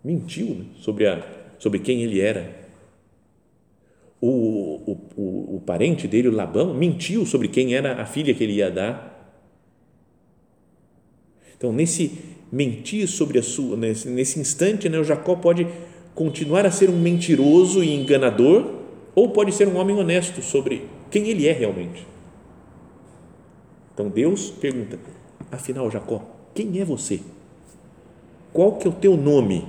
Mentiu 0.03 0.57
né? 0.57 0.65
sobre, 0.75 1.07
a, 1.07 1.25
sobre 1.57 1.79
quem 1.79 2.03
ele 2.03 2.21
era 2.21 2.69
o, 4.21 4.27
o, 4.27 4.99
o, 5.17 5.57
o 5.57 5.63
parente 5.65 6.09
dele, 6.09 6.27
o 6.27 6.33
Labão, 6.33 6.75
mentiu 6.75 7.25
sobre 7.25 7.47
quem 7.47 7.75
era 7.75 8.03
a 8.03 8.05
filha 8.05 8.35
que 8.35 8.43
ele 8.43 8.55
ia 8.55 8.73
dar. 8.73 9.18
Então, 11.59 11.73
nesse 11.73 12.13
mentir 12.51 13.07
sobre 13.09 13.39
a 13.39 13.43
sua, 13.43 13.77
nesse, 13.77 14.09
nesse 14.09 14.41
instante, 14.41 14.89
né, 14.89 14.99
o 14.99 15.05
Jacó 15.05 15.35
pode 15.35 15.67
continuar 16.15 16.65
a 16.65 16.71
ser 16.71 16.89
um 16.89 16.99
mentiroso 16.99 17.83
e 17.83 17.93
enganador, 17.95 18.77
ou 19.15 19.31
pode 19.31 19.53
ser 19.53 19.67
um 19.69 19.77
homem 19.77 19.97
honesto 19.97 20.41
sobre 20.41 20.85
quem 21.11 21.29
ele 21.29 21.47
é 21.47 21.53
realmente. 21.53 22.07
Então 23.93 24.09
Deus 24.09 24.51
pergunta: 24.51 24.99
afinal, 25.51 25.91
Jacó, 25.91 26.23
quem 26.55 26.81
é 26.81 26.85
você? 26.85 27.21
Qual 28.53 28.77
que 28.77 28.87
é 28.87 28.91
o 28.91 28.95
teu 28.95 29.17
nome? 29.17 29.65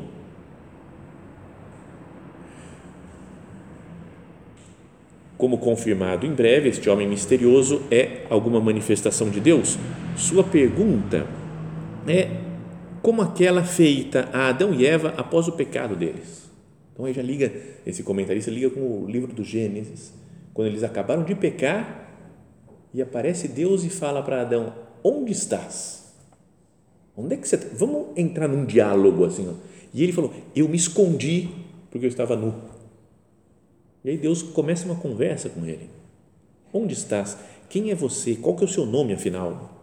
como 5.39 5.58
confirmado 5.58 6.25
em 6.25 6.34
breve, 6.34 6.67
este 6.67 6.89
homem 6.89 7.08
misterioso 7.08 7.82
é 7.89 8.23
alguma 8.30 8.60
manifestação 8.60 9.30
de 9.30 9.39
Deus? 9.39 9.80
Sua 10.17 10.43
pergunta 10.43 11.25
é 12.08 12.30
como 13.02 13.22
aquela 13.22 13.64
feita 13.64 14.30
a 14.34 14.50
Adão 14.50 14.74
e 14.74 14.86
Eva 14.86 15.14
após 15.18 15.48
o 15.48 15.54
pecado 15.54 15.96
deles. 15.96 16.50
Então 16.94 17.06
aí 17.06 17.14
já 17.14 17.22
liga, 17.22 17.52
esse 17.86 18.04
comentarista 18.04 18.52
liga 18.52 18.70
com 18.70 18.82
o 18.82 19.08
livro 19.10 19.34
do 19.34 19.44
Gênesis, 19.44 20.14
quando 20.54 20.68
eles 20.68 20.84
acabaram 20.84 21.24
de 21.24 21.34
pecar 21.34 22.10
e 22.94 23.02
aparece 23.02 23.48
Deus 23.48 23.84
e 23.84 23.90
fala 23.90 24.22
para 24.22 24.42
Adão: 24.42 24.74
Onde 25.04 25.32
estás? 25.32 26.14
Onde 27.16 27.36
é 27.36 27.38
que 27.38 27.48
você 27.48 27.56
está? 27.56 27.68
Vamos 27.74 28.18
entrar 28.18 28.48
num 28.48 28.66
diálogo 28.66 29.26
assim. 29.26 29.48
Ó. 29.48 29.54
E 29.94 30.04
ele 30.04 30.12
falou: 30.12 30.34
Eu 30.56 30.68
me 30.68 30.76
escondi 30.76 31.50
porque 31.90 32.06
eu 32.06 32.10
estava 32.10 32.36
nu. 32.36 32.54
E 34.04 34.10
aí 34.10 34.18
Deus 34.18 34.42
começa 34.42 34.86
uma 34.86 34.96
conversa 34.96 35.50
com 35.50 35.66
ele. 35.66 35.90
Onde 36.74 36.94
estás? 36.94 37.38
Quem 37.70 37.92
é 37.92 37.96
você? 37.96 38.36
Qual 38.36 38.56
que 38.56 38.64
é 38.64 38.66
o 38.66 38.70
seu 38.70 38.86
nome, 38.86 39.14
afinal? 39.14 39.79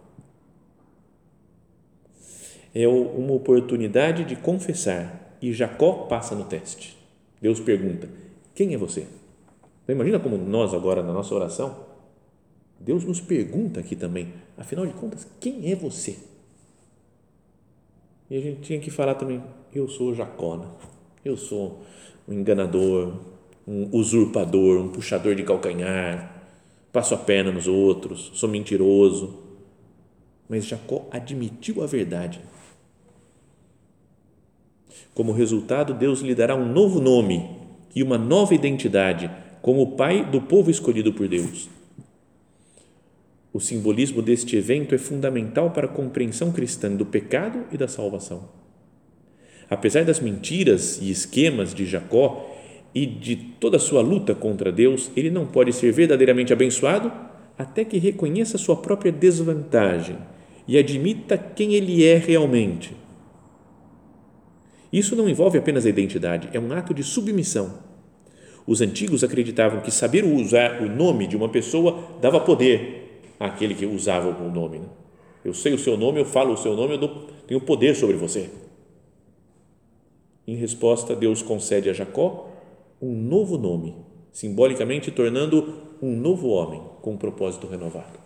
É 2.79 2.87
uma 2.87 3.33
oportunidade 3.33 4.23
de 4.23 4.35
confessar 4.35 5.35
e 5.41 5.51
Jacó 5.51 6.05
passa 6.07 6.35
no 6.35 6.43
teste. 6.43 6.95
Deus 7.41 7.59
pergunta: 7.59 8.07
Quem 8.53 8.71
é 8.75 8.77
você? 8.77 9.07
Então, 9.83 9.95
imagina 9.95 10.19
como 10.19 10.37
nós 10.37 10.75
agora 10.75 11.01
na 11.01 11.11
nossa 11.11 11.33
oração, 11.33 11.75
Deus 12.79 13.03
nos 13.03 13.19
pergunta 13.19 13.79
aqui 13.79 13.95
também, 13.95 14.31
afinal 14.55 14.85
de 14.85 14.93
contas, 14.93 15.27
quem 15.39 15.71
é 15.71 15.75
você? 15.75 16.19
E 18.29 18.37
a 18.37 18.41
gente 18.41 18.61
tinha 18.61 18.79
que 18.79 18.91
falar 18.91 19.15
também, 19.15 19.41
eu 19.73 19.87
sou 19.87 20.13
Jacó, 20.13 20.57
né? 20.57 20.67
eu 21.25 21.35
sou 21.35 21.81
um 22.27 22.33
enganador, 22.33 23.15
um 23.67 23.89
usurpador, 23.91 24.79
um 24.79 24.89
puxador 24.89 25.33
de 25.33 25.41
calcanhar, 25.41 26.45
passo 26.93 27.15
a 27.15 27.17
perna 27.17 27.51
nos 27.51 27.67
outros, 27.67 28.29
sou 28.35 28.47
mentiroso. 28.47 29.47
Mas 30.47 30.63
Jacó 30.63 31.07
admitiu 31.09 31.81
a 31.81 31.87
verdade. 31.87 32.39
Como 35.13 35.31
resultado, 35.31 35.93
Deus 35.93 36.21
lhe 36.21 36.35
dará 36.35 36.55
um 36.55 36.71
novo 36.71 36.99
nome 36.99 37.49
e 37.95 38.03
uma 38.03 38.17
nova 38.17 38.53
identidade 38.53 39.29
como 39.61 39.95
pai 39.95 40.23
do 40.29 40.41
povo 40.41 40.69
escolhido 40.69 41.11
por 41.13 41.27
Deus. 41.27 41.69
O 43.51 43.59
simbolismo 43.59 44.21
deste 44.21 44.55
evento 44.55 44.93
é 44.93 44.97
fundamental 44.97 45.71
para 45.71 45.87
a 45.87 45.89
compreensão 45.89 46.51
cristã 46.51 46.93
do 46.93 47.05
pecado 47.05 47.65
e 47.71 47.77
da 47.77 47.87
salvação. 47.87 48.49
Apesar 49.69 50.05
das 50.05 50.19
mentiras 50.19 50.99
e 51.01 51.09
esquemas 51.09 51.73
de 51.73 51.85
Jacó, 51.85 52.53
e 52.97 53.05
de 53.05 53.35
toda 53.35 53.77
a 53.77 53.79
sua 53.79 54.01
luta 54.01 54.33
contra 54.33 54.71
Deus, 54.71 55.11
ele 55.15 55.29
não 55.29 55.45
pode 55.45 55.71
ser 55.71 55.91
verdadeiramente 55.91 56.51
abençoado 56.51 57.11
até 57.55 57.85
que 57.85 57.99
reconheça 57.99 58.57
sua 58.57 58.75
própria 58.75 59.11
desvantagem 59.11 60.17
e 60.67 60.77
admita 60.79 61.37
quem 61.37 61.75
ele 61.75 62.03
é 62.03 62.17
realmente. 62.17 62.95
Isso 64.91 65.15
não 65.15 65.27
envolve 65.27 65.57
apenas 65.57 65.85
a 65.85 65.89
identidade, 65.89 66.49
é 66.53 66.59
um 66.59 66.71
ato 66.71 66.93
de 66.93 67.03
submissão. 67.03 67.79
Os 68.65 68.81
antigos 68.81 69.23
acreditavam 69.23 69.81
que 69.81 69.91
saber 69.91 70.25
usar 70.25 70.81
o 70.81 70.89
nome 70.89 71.25
de 71.25 71.37
uma 71.37 71.47
pessoa 71.47 72.17
dava 72.21 72.39
poder 72.39 73.21
àquele 73.39 73.73
que 73.73 73.85
usava 73.85 74.29
o 74.29 74.51
nome. 74.51 74.79
Né? 74.79 74.87
Eu 75.45 75.53
sei 75.53 75.73
o 75.73 75.79
seu 75.79 75.95
nome, 75.95 76.19
eu 76.19 76.25
falo 76.25 76.53
o 76.53 76.57
seu 76.57 76.75
nome, 76.75 76.95
eu 76.95 77.07
tenho 77.47 77.61
poder 77.61 77.95
sobre 77.95 78.17
você. 78.17 78.49
Em 80.45 80.55
resposta, 80.55 81.15
Deus 81.15 81.41
concede 81.41 81.89
a 81.89 81.93
Jacó 81.93 82.49
um 83.01 83.13
novo 83.13 83.57
nome, 83.57 83.95
simbolicamente 84.31 85.11
tornando 85.11 85.81
um 86.01 86.15
novo 86.15 86.49
homem 86.49 86.81
com 87.01 87.13
um 87.13 87.17
propósito 87.17 87.67
renovado. 87.67 88.19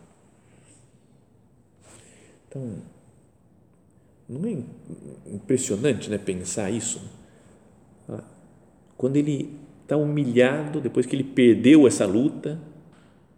Então, 2.48 2.78
não 4.40 4.50
é 4.50 4.58
impressionante 5.34 6.10
né, 6.10 6.18
pensar 6.18 6.72
isso? 6.72 7.02
Quando 8.96 9.18
ele 9.18 9.58
está 9.84 9.98
humilhado, 9.98 10.80
depois 10.80 11.06
que 11.06 11.16
ele 11.16 11.24
perdeu 11.24 11.86
essa 11.86 12.06
luta, 12.06 12.60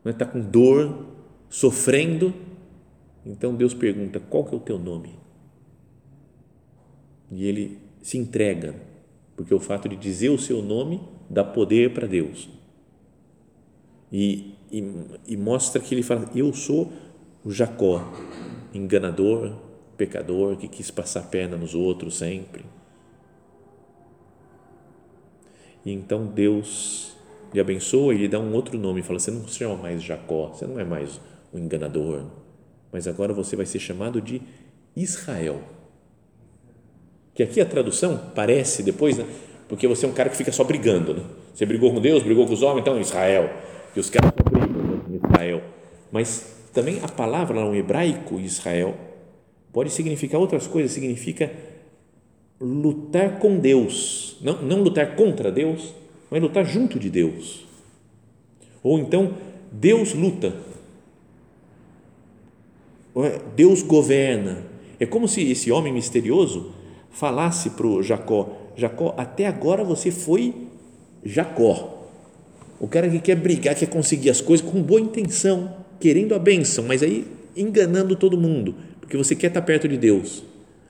está 0.06 0.26
né, 0.26 0.32
com 0.32 0.42
dor, 0.42 1.08
sofrendo, 1.50 2.34
então 3.26 3.56
Deus 3.56 3.74
pergunta: 3.74 4.20
qual 4.20 4.44
que 4.44 4.54
é 4.54 4.58
o 4.58 4.62
teu 4.62 4.78
nome? 4.78 5.16
E 7.32 7.46
ele 7.46 7.80
se 8.02 8.18
entrega, 8.18 8.76
porque 9.36 9.54
o 9.54 9.60
fato 9.60 9.90
de 9.90 9.96
dizer 9.96 10.30
o 10.30 10.38
seu 10.38 10.62
nome 10.62 11.02
dá 11.30 11.44
poder 11.44 11.94
para 11.94 12.06
Deus. 12.06 12.50
E, 14.12 14.54
e, 14.72 14.84
e, 15.28 15.38
mostra 15.38 15.82
que 15.82 15.96
ele 15.96 16.04
fala: 16.04 16.30
Eu 16.36 16.54
sou 16.54 16.92
o 17.44 17.50
Jacó, 17.50 18.14
enganador, 18.74 19.56
pecador, 19.98 20.56
que 20.56 20.68
quis 20.68 20.92
passar 20.92 21.22
a 21.22 21.24
perna 21.24 21.58
nos 21.58 21.76
outros 21.76 22.18
sempre. 22.18 22.66
E 25.86 25.92
então 25.92 26.26
Deus 26.26 27.16
lhe 27.54 27.60
abençoa 27.60 28.14
e 28.14 28.18
lhe 28.18 28.28
dá 28.28 28.40
um 28.40 28.54
outro 28.54 28.78
nome. 28.78 29.02
Fala: 29.02 29.20
Você 29.20 29.32
não 29.32 29.48
se 29.48 29.58
chama 29.60 29.76
mais 29.76 30.02
Jacó, 30.02 30.48
você 30.48 30.66
não 30.66 30.80
é 30.80 30.84
mais 30.84 31.20
o 31.52 31.58
enganador, 31.58 32.26
mas 32.92 33.08
agora 33.08 33.34
você 33.34 33.56
vai 33.56 33.66
ser 33.66 33.80
chamado 33.80 34.22
de 34.22 34.42
Israel. 34.96 35.62
Que 37.34 37.44
aqui 37.44 37.60
a 37.60 37.66
tradução 37.66 38.32
parece 38.36 38.84
depois, 38.84 39.18
né? 39.18 39.26
porque 39.68 39.88
você 39.88 40.06
é 40.06 40.10
um 40.10 40.14
cara 40.14 40.30
que 40.30 40.38
fica 40.38 40.52
só 40.52 40.64
brigando. 40.64 41.16
Né? 41.16 41.24
Você 41.54 41.66
brigou 41.66 41.92
com 41.92 42.00
Deus, 42.00 42.22
brigou 42.22 42.46
com 42.46 42.54
os 42.54 42.62
homens, 42.62 42.82
então 42.82 43.00
Israel. 43.00 43.50
E 43.96 44.00
os 44.00 44.10
caras 44.10 44.32
brigam 44.32 44.68
né? 45.08 45.20
Israel. 45.24 45.64
Mas 46.12 46.56
também 46.72 47.00
a 47.02 47.08
palavra 47.08 47.60
no 47.60 47.76
hebraico 47.76 48.40
Israel 48.40 48.96
pode 49.74 49.90
significar 49.90 50.40
outras 50.40 50.68
coisas, 50.68 50.92
significa 50.92 51.52
lutar 52.62 53.40
com 53.40 53.60
Deus, 53.60 54.38
não, 54.40 54.62
não 54.62 54.84
lutar 54.84 55.16
contra 55.16 55.52
Deus, 55.52 55.94
mas 56.32 56.42
lutar 56.42 56.64
junto 56.66 56.98
de 56.98 57.10
Deus. 57.10 57.66
Ou 58.82 59.00
então, 59.00 59.34
Deus 59.72 60.14
luta. 60.14 60.54
Deus 63.56 63.82
governa. 63.82 64.64
É 65.00 65.06
como 65.06 65.28
se 65.28 65.42
esse 65.52 65.72
homem 65.72 65.94
misterioso 65.94 66.72
falasse 67.12 67.72
para 67.72 67.88
o 67.88 68.02
Jacó: 68.02 68.50
Jacó, 68.76 69.14
até 69.18 69.46
agora 69.46 69.84
você 69.84 70.12
foi 70.12 70.54
Jacó. 71.24 72.08
O 72.80 72.88
cara 72.88 73.10
que 73.10 73.20
quer 73.20 73.36
brigar, 73.36 73.76
quer 73.76 73.88
conseguir 73.88 74.30
as 74.30 74.42
coisas 74.42 74.66
com 74.66 74.82
boa 74.82 75.00
intenção, 75.00 75.74
querendo 76.00 76.36
a 76.36 76.40
bênção, 76.40 76.84
mas 76.84 77.02
aí 77.02 77.26
enganando 77.56 78.16
todo 78.16 78.38
mundo, 78.38 78.76
porque 79.14 79.24
você 79.24 79.36
quer 79.36 79.48
estar 79.48 79.62
perto 79.62 79.88
de 79.88 79.96
Deus. 79.96 80.44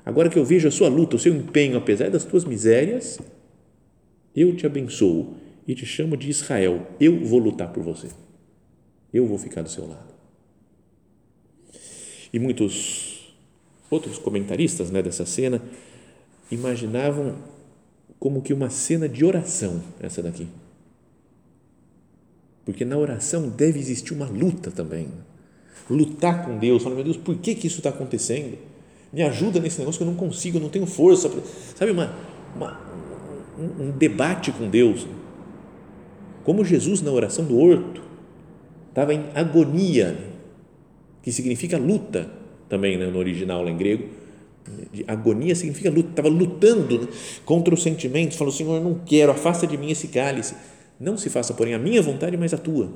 Agora 0.05 0.29
que 0.29 0.39
eu 0.39 0.45
vejo 0.45 0.65
a 0.65 0.71
sua 0.71 0.87
luta, 0.87 1.17
o 1.17 1.19
seu 1.19 1.35
empenho, 1.35 1.77
apesar 1.77 2.09
das 2.09 2.23
tuas 2.23 2.45
misérias, 2.45 3.19
eu 4.33 4.55
te 4.55 4.65
abençoo 4.65 5.35
e 5.67 5.75
te 5.75 5.85
chamo 5.85 6.15
de 6.15 6.29
Israel. 6.29 6.87
Eu 7.01 7.19
vou 7.25 7.37
lutar 7.37 7.73
por 7.73 7.83
você. 7.83 8.07
Eu 9.13 9.27
vou 9.27 9.37
ficar 9.37 9.61
do 9.61 9.69
seu 9.69 9.85
lado. 9.85 10.13
E 12.31 12.39
muitos 12.39 13.35
outros 13.91 14.17
comentaristas 14.17 14.89
né, 14.89 15.01
dessa 15.01 15.25
cena 15.25 15.61
imaginavam 16.49 17.35
como 18.17 18.41
que 18.41 18.53
uma 18.53 18.69
cena 18.69 19.09
de 19.09 19.25
oração 19.25 19.83
essa 19.99 20.23
daqui. 20.23 20.47
Porque 22.63 22.85
na 22.85 22.97
oração 22.97 23.49
deve 23.49 23.79
existir 23.79 24.13
uma 24.13 24.27
luta 24.27 24.71
também. 24.71 25.09
Lutar 25.89 26.45
com 26.45 26.57
Deus, 26.57 26.81
falar, 26.81 26.95
meu 26.95 27.03
Deus, 27.03 27.17
por 27.17 27.35
que, 27.35 27.55
que 27.55 27.67
isso 27.67 27.77
está 27.77 27.89
acontecendo? 27.89 28.57
Me 29.11 29.21
ajuda 29.21 29.59
nesse 29.59 29.79
negócio 29.79 29.99
que 29.99 30.03
eu 30.03 30.07
não 30.07 30.15
consigo, 30.15 30.57
eu 30.57 30.61
não 30.61 30.69
tenho 30.69 30.85
força. 30.85 31.29
Sabe, 31.75 31.91
uma, 31.91 32.13
uma 32.55 32.79
um, 33.57 33.85
um 33.85 33.91
debate 33.91 34.51
com 34.51 34.69
Deus. 34.69 35.05
Como 36.43 36.65
Jesus 36.65 37.01
na 37.01 37.11
oração 37.11 37.45
do 37.45 37.57
horto 37.57 38.01
estava 38.89 39.13
em 39.13 39.25
agonia, 39.33 40.17
que 41.21 41.31
significa 41.31 41.77
luta 41.77 42.29
também 42.67 42.97
né, 42.97 43.07
no 43.07 43.17
original 43.17 43.63
lá 43.63 43.69
em 43.69 43.77
grego. 43.77 44.05
De 44.91 45.03
agonia 45.07 45.55
significa 45.55 45.89
luta, 45.89 46.09
estava 46.09 46.29
lutando 46.29 47.01
né, 47.01 47.07
contra 47.45 47.73
os 47.73 47.83
sentimentos, 47.83 48.37
falou: 48.37 48.53
Senhor, 48.53 48.75
eu 48.75 48.83
não 48.83 48.95
quero, 49.05 49.31
afasta 49.31 49.67
de 49.67 49.77
mim 49.77 49.91
esse 49.91 50.07
cálice. 50.07 50.55
Não 50.99 51.17
se 51.17 51.29
faça, 51.29 51.53
porém, 51.53 51.73
a 51.73 51.79
minha 51.79 52.01
vontade, 52.01 52.37
mas 52.37 52.53
a 52.53 52.57
tua. 52.57 52.89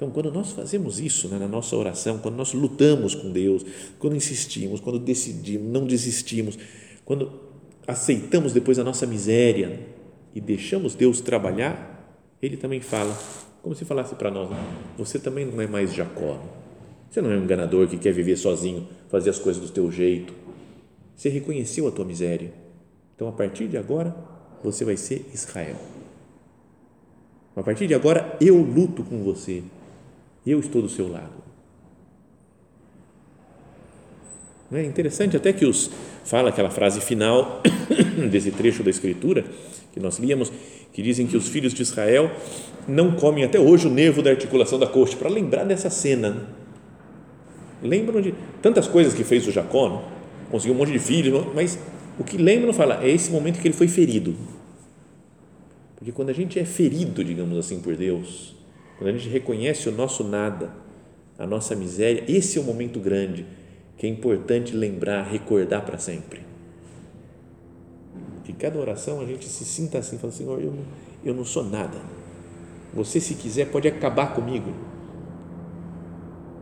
Então, 0.00 0.10
quando 0.10 0.32
nós 0.32 0.52
fazemos 0.52 0.98
isso 0.98 1.28
né, 1.28 1.38
na 1.38 1.46
nossa 1.46 1.76
oração, 1.76 2.16
quando 2.16 2.34
nós 2.34 2.54
lutamos 2.54 3.14
com 3.14 3.30
Deus, 3.30 3.66
quando 3.98 4.16
insistimos, 4.16 4.80
quando 4.80 4.98
decidimos, 4.98 5.70
não 5.70 5.84
desistimos, 5.84 6.58
quando 7.04 7.30
aceitamos 7.86 8.54
depois 8.54 8.78
a 8.78 8.82
nossa 8.82 9.06
miséria 9.06 9.78
e 10.34 10.40
deixamos 10.40 10.94
Deus 10.94 11.20
trabalhar, 11.20 12.18
Ele 12.40 12.56
também 12.56 12.80
fala, 12.80 13.14
como 13.62 13.74
se 13.74 13.84
falasse 13.84 14.14
para 14.14 14.30
nós: 14.30 14.48
né, 14.48 14.56
você 14.96 15.18
também 15.18 15.44
não 15.44 15.60
é 15.60 15.66
mais 15.66 15.92
Jacó. 15.92 16.42
Você 17.10 17.20
não 17.20 17.30
é 17.30 17.36
um 17.36 17.44
enganador 17.44 17.86
que 17.86 17.98
quer 17.98 18.14
viver 18.14 18.36
sozinho, 18.36 18.88
fazer 19.10 19.28
as 19.28 19.38
coisas 19.38 19.62
do 19.62 19.70
teu 19.70 19.92
jeito. 19.92 20.32
Você 21.14 21.28
reconheceu 21.28 21.86
a 21.86 21.90
tua 21.90 22.06
miséria. 22.06 22.54
Então, 23.14 23.28
a 23.28 23.32
partir 23.32 23.68
de 23.68 23.76
agora, 23.76 24.16
você 24.64 24.82
vai 24.82 24.96
ser 24.96 25.26
Israel. 25.34 25.76
A 27.54 27.62
partir 27.62 27.86
de 27.86 27.92
agora, 27.92 28.38
eu 28.40 28.56
luto 28.56 29.04
com 29.04 29.22
você. 29.22 29.62
Eu 30.46 30.60
estou 30.60 30.82
do 30.82 30.88
seu 30.88 31.10
lado. 31.10 31.40
É 34.72 34.84
interessante 34.84 35.36
até 35.36 35.52
que 35.52 35.64
os 35.64 35.90
fala 36.24 36.50
aquela 36.50 36.70
frase 36.70 37.00
final 37.00 37.60
desse 38.30 38.52
trecho 38.52 38.84
da 38.84 38.90
escritura 38.90 39.44
que 39.92 39.98
nós 39.98 40.18
líamos, 40.18 40.52
que 40.92 41.02
dizem 41.02 41.26
que 41.26 41.36
os 41.36 41.48
filhos 41.48 41.74
de 41.74 41.82
Israel 41.82 42.30
não 42.86 43.12
comem 43.12 43.44
até 43.44 43.58
hoje 43.58 43.86
o 43.86 43.90
nervo 43.90 44.22
da 44.22 44.30
articulação 44.30 44.78
da 44.78 44.86
coxa, 44.86 45.16
para 45.16 45.28
lembrar 45.28 45.64
dessa 45.64 45.90
cena. 45.90 46.48
Lembram 47.82 48.20
de 48.20 48.34
tantas 48.62 48.86
coisas 48.86 49.14
que 49.14 49.24
fez 49.24 49.46
o 49.46 49.50
Jacó, 49.50 49.88
não? 49.88 50.20
conseguiu 50.50 50.74
um 50.74 50.78
monte 50.78 50.92
de 50.92 50.98
filhos, 50.98 51.46
mas 51.54 51.78
o 52.18 52.24
que 52.24 52.36
lembram 52.36 52.72
fala 52.72 53.02
é 53.02 53.08
esse 53.08 53.30
momento 53.30 53.60
que 53.60 53.68
ele 53.68 53.74
foi 53.74 53.88
ferido. 53.88 54.34
Porque 55.96 56.12
quando 56.12 56.30
a 56.30 56.32
gente 56.32 56.58
é 56.58 56.64
ferido, 56.64 57.24
digamos 57.24 57.58
assim, 57.58 57.80
por 57.80 57.94
Deus, 57.94 58.54
quando 59.00 59.08
a 59.08 59.12
gente 59.18 59.30
reconhece 59.30 59.88
o 59.88 59.92
nosso 59.92 60.22
nada, 60.22 60.70
a 61.38 61.46
nossa 61.46 61.74
miséria, 61.74 62.22
esse 62.28 62.58
é 62.58 62.60
o 62.60 62.64
momento 62.64 63.00
grande 63.00 63.46
que 63.96 64.06
é 64.06 64.10
importante 64.10 64.76
lembrar, 64.76 65.22
recordar 65.22 65.84
para 65.86 65.96
sempre. 65.96 66.42
Que 68.44 68.52
cada 68.52 68.78
oração 68.78 69.20
a 69.20 69.24
gente 69.24 69.48
se 69.48 69.64
sinta 69.64 69.96
assim, 69.96 70.18
fala, 70.18 70.32
Senhor, 70.32 70.62
eu 70.62 70.74
eu 71.24 71.34
não 71.34 71.44
sou 71.44 71.64
nada. 71.64 71.98
Você, 72.94 73.20
se 73.20 73.34
quiser, 73.34 73.70
pode 73.70 73.86
acabar 73.86 74.34
comigo, 74.34 74.70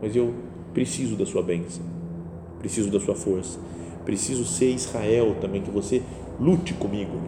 mas 0.01 0.15
eu 0.15 0.35
preciso 0.75 1.17
da 1.17 1.25
sua 1.25 1.43
bênção, 1.43 1.83
preciso 2.61 2.91
da 2.91 3.01
sua 3.01 3.15
força, 3.15 3.59
preciso 4.05 4.45
ser 4.45 4.71
Israel 4.71 5.37
também, 5.41 5.63
que 5.63 5.71
você 5.71 6.03
lute 6.39 6.75
comigo. 6.75 7.19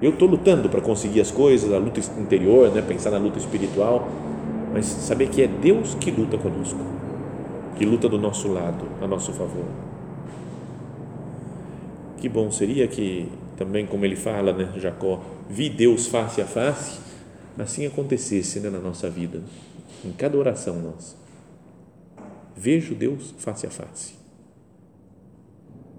Eu 0.00 0.12
estou 0.12 0.28
lutando 0.28 0.68
para 0.68 0.80
conseguir 0.80 1.20
as 1.20 1.30
coisas, 1.30 1.70
a 1.72 1.78
luta 1.78 2.00
interior, 2.18 2.72
né? 2.72 2.80
pensar 2.80 3.10
na 3.10 3.18
luta 3.18 3.38
espiritual, 3.38 4.08
mas 4.72 4.86
saber 4.86 5.28
que 5.28 5.42
é 5.42 5.46
Deus 5.46 5.94
que 5.94 6.10
luta 6.10 6.38
conosco 6.38 7.00
que 7.80 7.86
luta 7.86 8.10
do 8.10 8.18
nosso 8.18 8.46
lado, 8.52 8.86
a 9.00 9.06
nosso 9.06 9.32
favor. 9.32 9.64
Que 12.18 12.28
bom 12.28 12.50
seria 12.50 12.86
que 12.86 13.26
também, 13.56 13.86
como 13.86 14.04
ele 14.04 14.16
fala, 14.16 14.52
né, 14.52 14.70
Jacó, 14.76 15.22
vi 15.48 15.70
Deus 15.70 16.06
face 16.06 16.42
a 16.42 16.44
face, 16.44 17.00
assim 17.58 17.86
acontecesse 17.86 18.60
né, 18.60 18.68
na 18.68 18.78
nossa 18.78 19.08
vida, 19.08 19.42
em 20.04 20.12
cada 20.12 20.36
oração 20.36 20.78
nossa. 20.78 21.16
Vejo 22.54 22.94
Deus 22.94 23.34
face 23.38 23.66
a 23.66 23.70
face. 23.70 24.12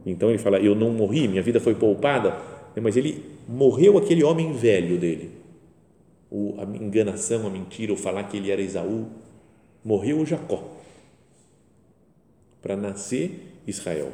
Então 0.05 0.29
ele 0.29 0.37
fala: 0.37 0.59
Eu 0.59 0.75
não 0.75 0.91
morri, 0.91 1.27
minha 1.27 1.41
vida 1.41 1.59
foi 1.59 1.73
poupada, 1.73 2.37
né, 2.75 2.81
mas 2.83 2.95
ele 2.95 3.25
morreu 3.49 3.97
aquele 3.97 4.23
homem 4.23 4.53
velho 4.53 4.99
dele. 4.99 5.31
O, 6.31 6.55
a 6.57 6.63
enganação, 6.63 7.45
a 7.45 7.49
mentira, 7.49 7.91
o 7.91 7.97
falar 7.97 8.23
que 8.23 8.37
ele 8.37 8.49
era 8.49 8.61
Esaú, 8.61 9.07
morreu 9.83 10.25
Jacó 10.25 10.63
para 12.61 12.77
nascer 12.77 13.59
Israel. 13.67 14.09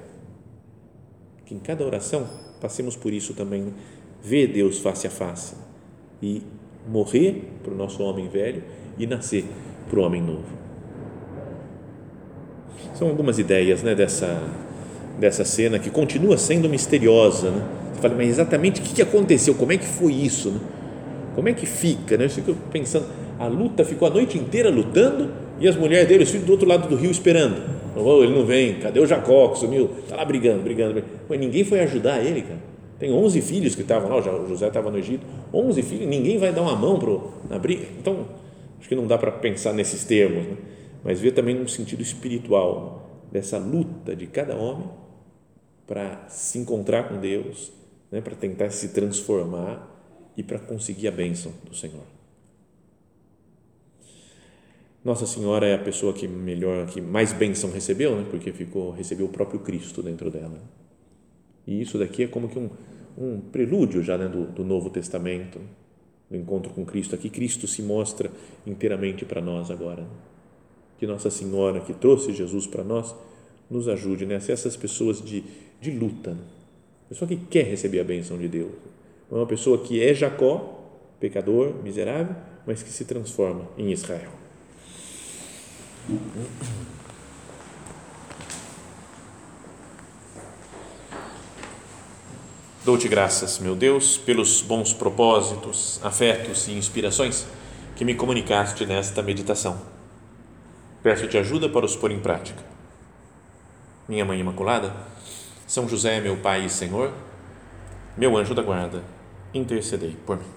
Que 1.46 1.54
em 1.54 1.60
cada 1.60 1.86
oração 1.86 2.28
passemos 2.60 2.96
por 2.96 3.14
isso 3.14 3.34
também, 3.34 3.74
ver 4.24 4.48
Deus 4.48 4.80
face 4.80 5.06
a 5.06 5.10
face 5.10 5.56
e 6.22 6.42
morrer 6.88 7.44
para 7.64 7.74
o 7.74 7.78
nosso 7.78 8.02
homem 8.02 8.28
velho 8.28 8.64
e 8.98 9.06
nascer 9.06 9.46
para 9.90 10.00
o 10.00 10.04
homem 10.04 10.22
novo. 10.22 10.58
São 12.96 13.10
algumas 13.10 13.38
ideias 13.38 13.84
né, 13.84 13.94
dessa, 13.94 14.42
dessa 15.20 15.46
cena 15.46 15.78
que 15.78 15.90
continua 15.90 16.38
sendo 16.38 16.68
misteriosa. 16.68 17.52
Né? 17.52 17.68
Você 17.94 18.02
fala, 18.02 18.16
mas 18.16 18.30
exatamente 18.30 18.82
o 18.82 18.84
que 18.84 19.02
aconteceu? 19.02 19.54
Como 19.54 19.72
é 19.72 19.78
que 19.78 19.86
foi 19.86 20.14
isso? 20.14 20.52
Né? 20.52 20.60
Como 21.38 21.48
é 21.50 21.54
que 21.54 21.68
fica? 21.68 22.18
Né? 22.18 22.26
Eu 22.26 22.30
fico 22.32 22.56
pensando, 22.72 23.06
a 23.38 23.46
luta 23.46 23.86
ficou 23.86 24.08
a 24.08 24.12
noite 24.12 24.40
inteira 24.40 24.72
lutando 24.72 25.32
e 25.60 25.68
as 25.68 25.76
mulheres 25.76 26.08
dele, 26.08 26.24
os 26.24 26.32
filhos 26.32 26.48
do 26.48 26.52
outro 26.52 26.68
lado 26.68 26.90
do 26.90 26.96
rio 26.96 27.12
esperando 27.12 27.78
Oh, 27.96 28.24
ele 28.24 28.34
não 28.34 28.44
vem, 28.44 28.80
cadê 28.80 29.00
o 29.00 29.06
Jacó 29.06 29.50
que 29.50 29.60
sumiu? 29.60 29.90
Está 30.00 30.16
lá 30.16 30.26
brigando, 30.26 30.64
brigando. 30.64 31.04
Mas 31.30 31.40
ninguém 31.40 31.64
foi 31.64 31.80
ajudar 31.82 32.24
ele, 32.24 32.42
cara. 32.42 32.60
Tem 32.98 33.12
11 33.12 33.40
filhos 33.42 33.76
que 33.76 33.82
estavam 33.82 34.10
lá, 34.10 34.18
o 34.18 34.48
José 34.48 34.68
estava 34.68 34.90
no 34.90 34.98
Egito, 34.98 35.26
11 35.54 35.84
filhos, 35.84 36.08
ninguém 36.08 36.40
vai 36.40 36.52
dar 36.52 36.64
uma 36.64 36.76
mão 36.76 36.98
pro, 36.98 37.32
na 37.48 37.60
briga. 37.60 37.86
Então, 38.00 38.26
acho 38.80 38.90
que 38.90 38.96
não 38.96 39.06
dá 39.06 39.18
para 39.18 39.32
pensar 39.32 39.74
nesses 39.74 40.04
termos, 40.04 40.44
né? 40.44 40.58
mas 41.04 41.20
ver 41.20 41.32
também 41.32 41.54
no 41.54 41.70
sentido 41.70 42.02
espiritual 42.02 43.24
dessa 43.32 43.60
luta 43.60 44.16
de 44.16 44.26
cada 44.26 44.56
homem 44.56 44.90
para 45.86 46.26
se 46.28 46.58
encontrar 46.58 47.08
com 47.08 47.20
Deus, 47.20 47.72
né? 48.12 48.20
para 48.20 48.36
tentar 48.36 48.72
se 48.72 48.90
transformar 48.90 49.97
e 50.38 50.44
para 50.44 50.60
conseguir 50.60 51.08
a 51.08 51.12
bênção 51.12 51.52
do 51.68 51.76
Senhor. 51.76 52.04
Nossa 55.04 55.26
Senhora 55.26 55.66
é 55.66 55.74
a 55.74 55.80
pessoa 55.80 56.14
que 56.14 56.28
melhor, 56.28 56.86
que 56.88 57.02
mais 57.02 57.34
bênção 57.34 57.72
recebeu, 57.72 58.16
né? 58.16 58.28
porque 58.30 58.52
ficou, 58.52 58.92
recebeu 58.92 59.26
o 59.26 59.30
próprio 59.30 59.62
Cristo 59.62 60.04
dentro 60.04 60.30
dela. 60.30 60.62
E 61.66 61.82
isso 61.82 61.98
daqui 61.98 62.24
é 62.24 62.28
como 62.28 62.50
que 62.50 62.60
um, 62.60 62.70
um 63.18 63.40
prelúdio 63.40 64.04
já 64.04 64.18
né? 64.18 64.28
do, 64.28 64.46
do 64.46 64.64
Novo 64.64 64.90
Testamento, 64.90 65.60
do 66.30 66.38
encontro 66.38 66.72
com 66.74 66.86
Cristo. 66.86 67.16
Aqui 67.16 67.30
Cristo 67.30 67.68
se 67.68 67.82
mostra 67.82 68.30
inteiramente 68.66 69.26
para 69.26 69.42
nós 69.42 69.72
agora. 69.72 70.06
Que 71.00 71.08
Nossa 71.08 71.30
Senhora, 71.30 71.80
que 71.80 71.94
trouxe 71.94 72.34
Jesus 72.34 72.68
para 72.68 72.84
nós, 72.84 73.16
nos 73.72 73.88
ajude 73.88 74.26
né? 74.26 74.36
a 74.36 74.40
ser 74.42 74.52
essas 74.52 74.76
pessoas 74.76 75.22
de, 75.22 75.44
de 75.80 75.90
luta. 75.90 76.32
Né? 76.32 76.44
Pessoa 77.10 77.28
que 77.28 77.38
quer 77.38 77.64
receber 77.64 78.02
a 78.02 78.04
bênção 78.04 78.38
de 78.38 78.48
Deus. 78.48 78.72
É 79.30 79.36
uma 79.36 79.46
pessoa 79.46 79.78
que 79.80 80.04
é 80.04 80.14
Jacó, 80.14 80.80
pecador, 81.20 81.74
miserável, 81.84 82.36
mas 82.66 82.82
que 82.82 82.90
se 82.90 83.06
transforma 83.06 83.66
em 83.78 83.92
Israel. 83.92 84.32
Dou-te 92.86 93.10
graças, 93.10 93.60
meu 93.60 93.76
Deus, 93.76 94.18
pelos 94.18 94.62
bons 94.62 94.94
propósitos, 94.94 96.00
afetos 96.02 96.70
e 96.70 96.72
inspirações 96.72 97.46
que 97.98 98.06
me 98.06 98.16
comunicaste 98.16 98.86
nesta 98.86 99.22
meditação. 99.22 99.78
Peço-te 101.04 101.38
ajuda 101.38 101.68
para 101.68 101.86
os 101.86 101.98
pôr 101.98 102.12
em 102.12 102.20
prática. 102.22 102.64
minha 104.08 104.24
Mãe 104.24 104.40
Imaculada, 104.40 104.94
São 105.68 105.90
José, 105.90 106.22
meu 106.22 106.38
Pai 106.38 106.66
e 106.66 106.70
Senhor, 106.70 107.12
meu 108.16 108.38
anjo 108.38 108.56
da 108.56 108.62
guarda, 108.62 109.04
intercedei 109.58 110.16
por 110.26 110.38
mim. 110.38 110.57